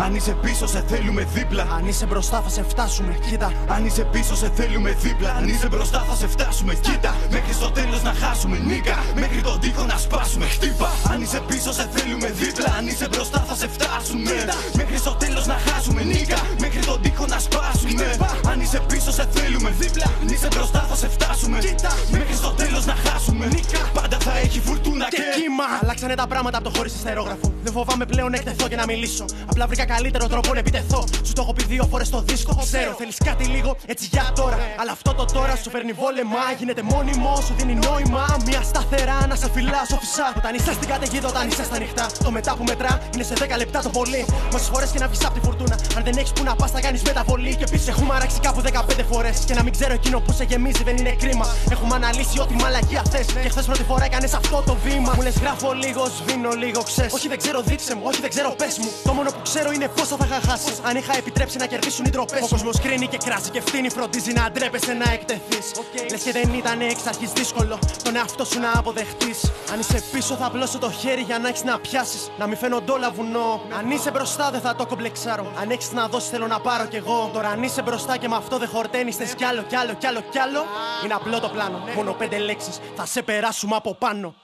[0.00, 1.66] Αν είσαι πίσω, σε θέλουμε δίπλα.
[1.76, 3.18] Αν είσαι μπροστά, θα σε φτάσουμε.
[3.30, 5.30] Κοίτα, Αν είσαι πίσω, σε θέλουμε δίπλα.
[5.38, 6.74] Αν είσαι μπροστά, θα σε φτάσουμε.
[6.74, 8.58] Κοίτα, μέχρι στο τέλος να χάσουμε.
[8.58, 10.46] Νίκα, μέχρι τον τοίχο να σπάσουμε.
[10.46, 10.90] Χτύπα.
[11.12, 12.74] Αν είσαι πίσω, σε θέλουμε δίπλα.
[12.78, 14.30] Αν είσαι μπροστά, θα σε φτάσουμε.
[14.76, 16.02] Μέχρι στο τέλος να χάσουμε.
[16.02, 18.06] Νίκα, μέχρι τον τοίχο να σπάσουμε.
[18.50, 20.06] Αν είσαι πίσω, σε θέλουμε δίπλα.
[20.20, 21.58] Αν είσαι μπροστά, θα σε φτάσουμε.
[21.58, 21.92] Κοίτα.
[22.10, 23.46] Μέχρι στο τέλος να χάσουμε.
[23.46, 25.40] Νίκα, πάντα θα έχει φουρτούνα και και.
[25.40, 25.64] κύμα.
[25.82, 27.52] Αλλάξανε τα πράγματα από το χωρίς αερόγραφο.
[27.62, 29.24] Δεν φοβάμαι πλέον να εκτεθώ και να μιλήσω.
[29.50, 31.00] Απλά βρήκα καλύτερο τρόπο να επιτεθώ.
[31.26, 32.52] Σου το έχω πει δύο φορές στο δίσκο.
[32.68, 34.56] Ξέρω, θέλεις κάτι λίγο έτσι για τώρα.
[34.80, 36.42] Αλλά αυτό το τώρα σου φέρνει βόλεμα.
[36.58, 38.24] Γίνεται μόνιμο, σου δίνει νόημα.
[38.46, 40.26] Μια σταθερά να σε φυλά, φυσά.
[40.40, 42.06] Όταν είσαι στην καταιγίδα, όταν είσαι στα ανοιχτά.
[42.24, 44.22] Το μετά που μετρά είναι σε 10 λεπτά το πολύ.
[44.52, 45.76] Μόσε φορέ και να βγεις από τη φουρτούνα.
[45.96, 47.52] Αν δεν έχεις που να πας, θα κάνεις μεταβολή.
[47.58, 49.36] Και επίσης έχουμε αράξει κάπου 15 φορές.
[49.46, 51.46] Και να μην ξέρω εκείνο που σε γεμίζει δεν είναι κρίμα.
[51.70, 53.26] Έχουμε αναλύσει ό,τι μαλακία θες.
[53.42, 55.12] Και χθες πρώτη φορά έκανες αυτό το βήμα.
[55.16, 57.12] Μου λες γράφω λίγο, σβήνω λίγο, ξέρεις.
[57.12, 58.90] Όχι δεν ξέρω, δείξε μου, όχι δεν ξέρω, πες μου.
[59.04, 60.72] Το μόνο που ξέρω είναι πόσα θα είχα χάσει.
[60.82, 62.40] Αν είχα επιτρέψει να κερδίσουν οι τροπέ.
[62.42, 65.72] Ο κόσμος κρίνει και κράζει και ευθύνη φροντίζει να ντρέπεσαι να εκτεθείς.
[66.10, 69.52] Λες και δεν ήταν εξ αρχής δύσκολο τον εαυτό σου να αποδεχτείς.
[69.72, 72.30] Αν είσαι πίσω, θα απλώσω το χέρι για να έχεις να πιάσεις.
[72.38, 73.60] Να μην φαίνονται όλα βουνό.
[73.78, 75.52] Αν είσαι μπροστά, δεν θα το κομπλεξάρω.
[75.60, 77.30] Αν έχεις να δώσεις, θέλω να πάρω κι εγώ.
[77.32, 80.06] Τώρα αν είσαι μπροστά και με αυτό δεν χορταίνεις, θες κι άλλο, κι άλλο, κι
[80.06, 80.64] άλλο, κι άλλο.
[81.04, 81.78] Είναι απλό το πλάνο.
[81.96, 84.34] Μόνο πέντε λέξεις θα σε περάσουμε από πάνω.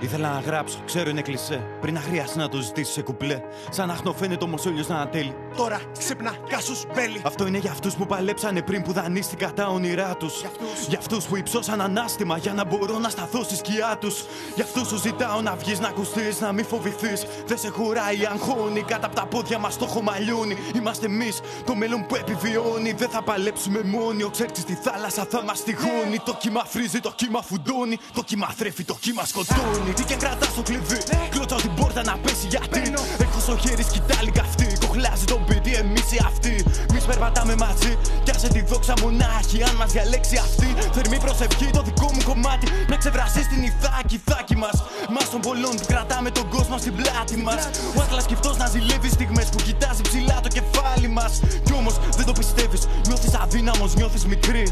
[0.00, 1.62] Ήθελα να γράψω, ξέρω είναι κλεισέ.
[1.80, 3.40] Πριν να χρειαστεί να το ζητήσω σε κουπλέ.
[3.70, 5.34] Σαν να φαίνεται όμω ο ήλιο να ανατέλει.
[5.56, 7.20] Τώρα ξύπνα, κάσους μπέλι.
[7.24, 10.44] Αυτό είναι για αυτούς που παλέψανε πριν που δανείστηκαν τα όνειρά τους.
[10.88, 14.24] Για αυτούς που υψώσαν ανάστημα για να μπορώ να σταθώ στη σκιά τους.
[14.54, 17.26] Για αυτούς σου ζητάω να βγεις να ακουστείς, να μην φοβηθείς.
[17.46, 20.56] Δεν σε χωράει αγχώνει, κάτω από τα πόδια μας το χωμαλιώνει.
[20.74, 22.92] Είμαστε εμείς, το μέλλον που επιβιώνει.
[22.92, 26.18] Δεν θα παλέψουμε μόνοι, ο ξέρτης στη θάλασσα θα μας τυχώνει.
[26.24, 27.98] Το κύμα φρίζει, το κύμα φουντώνει.
[28.14, 29.87] Το κύμα θρέφει, το κύμα σκοτώνει.
[29.94, 30.98] Τι και κρατάς το κλειδί,
[31.30, 32.92] κλωτσάω την πόρτα να πέσει γιατί.
[33.18, 36.54] Έχω στο χέρι σκητάλη καυτή, κοχλάζει τον πίτι, εμεί οι αυτοί.
[36.92, 37.92] Μη περπατάμε μαζί,
[38.24, 39.58] κι άσε τη δόξα μονάχη.
[39.68, 42.66] Αν μας διαλέξει αυτή, θερμή προσευχή το δικό μου κομμάτι.
[42.90, 44.76] Να ξεβραστεί στην ηθάκη, θάκη μας.
[45.14, 47.62] Μας των πολλών που κρατάμε τον κόσμο στην πλάτη μας.
[47.96, 51.32] Ο άτλας κυφτό να ζηλεύει στιγμές που κοιτάζει ψηλά το κεφάλι μας.
[51.64, 54.66] Κι όμως δεν το πιστεύεις, νιώθεις αδύναμος, νιώθεις μικρή.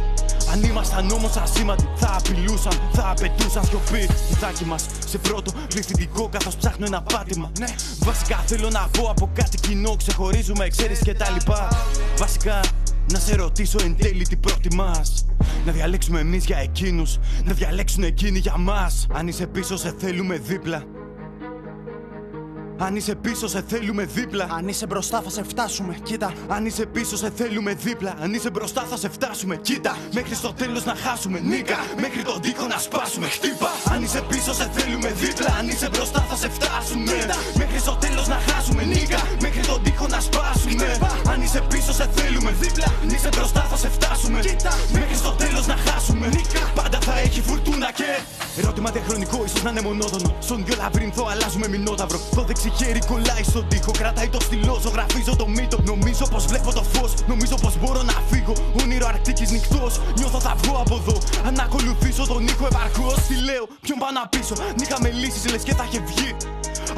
[0.53, 4.03] Αν ήμασταν όμως ασήμαντοι, θα απειλούσαν, θα απαιτούσαν σιωπή.
[4.33, 7.51] Ηθάκη μας σε πρώτο πληθυντικό καθώς ψάχνω ένα πάτημα.
[7.59, 11.69] Ναι, βασικά θέλω να πω από κάτι κοινό, ξεχωρίζουμε, ξέρεις και τα λοιπά.
[12.19, 12.61] Βασικά
[13.13, 15.27] να σε ρωτήσω εν τέλει τι προτιμάς.
[15.67, 19.07] Να διαλέξουμε εμείς για εκείνους Να διαλέξουν εκείνοι για μας.
[19.13, 20.83] Αν είσαι πίσω σε θέλουμε δίπλα
[22.79, 24.47] Αν είσαι πίσω, σε θέλουμε δίπλα.
[24.51, 25.97] Αν είσαι μπροστά, θα σε φτάσουμε.
[26.03, 28.15] Κοίτα, Αν είσαι πίσω, σε θέλουμε δίπλα.
[28.23, 29.57] Αν είσαι μπροστά, θα σε φτάσουμε.
[29.57, 31.39] Κοίτα, μέχρι στο τέλος να χάσουμε.
[31.41, 33.27] Νίκα, μέχρι τον τοίχο να σπάσουμε.
[33.29, 33.71] Χτύπα.
[33.93, 35.55] Αν είσαι πίσω, σε θέλουμε δίπλα.
[35.59, 37.13] Αν είσαι μπροστά, θα σε φτάσουμε.
[37.57, 38.83] Μέχρι στο τέλος να χάσουμε.
[38.85, 40.99] Νίκα, μέχρι τον τοίχο να σπάσουμε.
[41.33, 42.89] Αν είσαι πίσω, σε θέλουμε δίπλα.
[43.03, 44.41] Αν είσαι μπροστά, θα σε φτάσουμε.
[44.93, 46.27] Μέχρι στο τέλος να χάσουμε.
[46.27, 48.11] Νίκα, πάντα θα έχει φουρτούνα και.
[48.59, 50.35] Ερώτημα διαχρονικό, ίσως να είναι μονόδονο.
[50.39, 52.19] Στον δυο λαβύρινθο αλλάζουμε μηνόταυρο.
[52.35, 53.91] Το δεξί χέρι κολλάει στον τοίχο.
[53.91, 55.79] Κρατάει το στυλό, ζωγραφίζω το μύτο.
[55.85, 57.13] Νομίζω πως βλέπω το φως.
[57.27, 58.53] Νομίζω πως μπορώ να φύγω.
[58.83, 60.01] Όνειρο Αρκτικής νυχτός.
[60.19, 61.17] Νιώθω θα βγω από εδώ.
[61.47, 63.15] Αν ακολουθήσω τον ήχο επαρκώς.
[63.29, 64.55] Τι λέω, ποιον πάω να πίσω.
[64.83, 66.31] Είχαμε λύσεις λες και θα είχε βγει.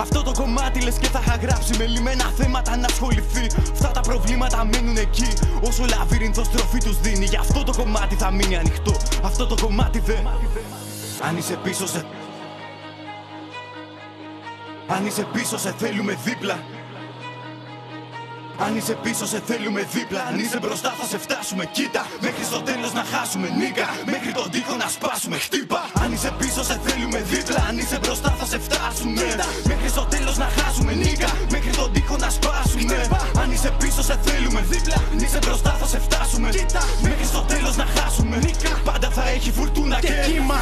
[0.04, 3.46] Αυτό το κομμάτι λες και θα είχα γράψει με λιμένα θέματα να ασχοληθεί.
[3.72, 5.28] Αυτά τα προβλήματα μένουν εκεί.
[5.68, 7.24] Όσο λαβύρινθος στροφή τους δίνει.
[7.24, 8.94] Γι' αυτό το κομμάτι θα μείνει ανοιχτό.
[9.22, 10.26] Αυτό το κομμάτι δεν.
[11.22, 12.04] Αν είσαι πίσω σε...
[14.86, 16.58] Αν είσαι πίσω σε θέλουμε δίπλα.
[18.64, 20.20] Αν είσαι πίσω σε θέλουμε δίπλα.
[20.30, 21.64] Αν είσαι μπροστά θα σε φτάσουμε.
[21.76, 23.48] Κοίτα Μέχρι στο τέλος να χάσουμε.
[23.60, 25.36] Νίκα Μέχρι τον τοίχο να σπάσουμε.
[25.38, 25.80] Χτύπα.
[26.02, 27.60] Αν είσαι πίσω σε θέλουμε δίπλα.
[27.68, 29.20] Αν είσαι μπροστά θα σε φτάσουμε.
[29.22, 29.46] Κοίτα.
[29.70, 30.92] Μέχρι στο τέλος να χάσουμε.
[30.92, 32.94] Νίκα Μέχρι τον τοίχο να σπάσουμε.
[32.94, 33.20] Χτύπα.
[33.42, 34.96] Αν είσαι πίσω σε θέλουμε δίπλα.
[35.12, 36.48] Αν είσαι μπροστά θα σε φτάσουμε.
[36.50, 36.82] Κοίτα.
[37.02, 38.36] Μέχρι στο τέλος να χάσουμε.
[38.36, 38.72] Νίκα.
[38.84, 40.60] Πάντα θα έχει φουρτούνα και, και κύμα.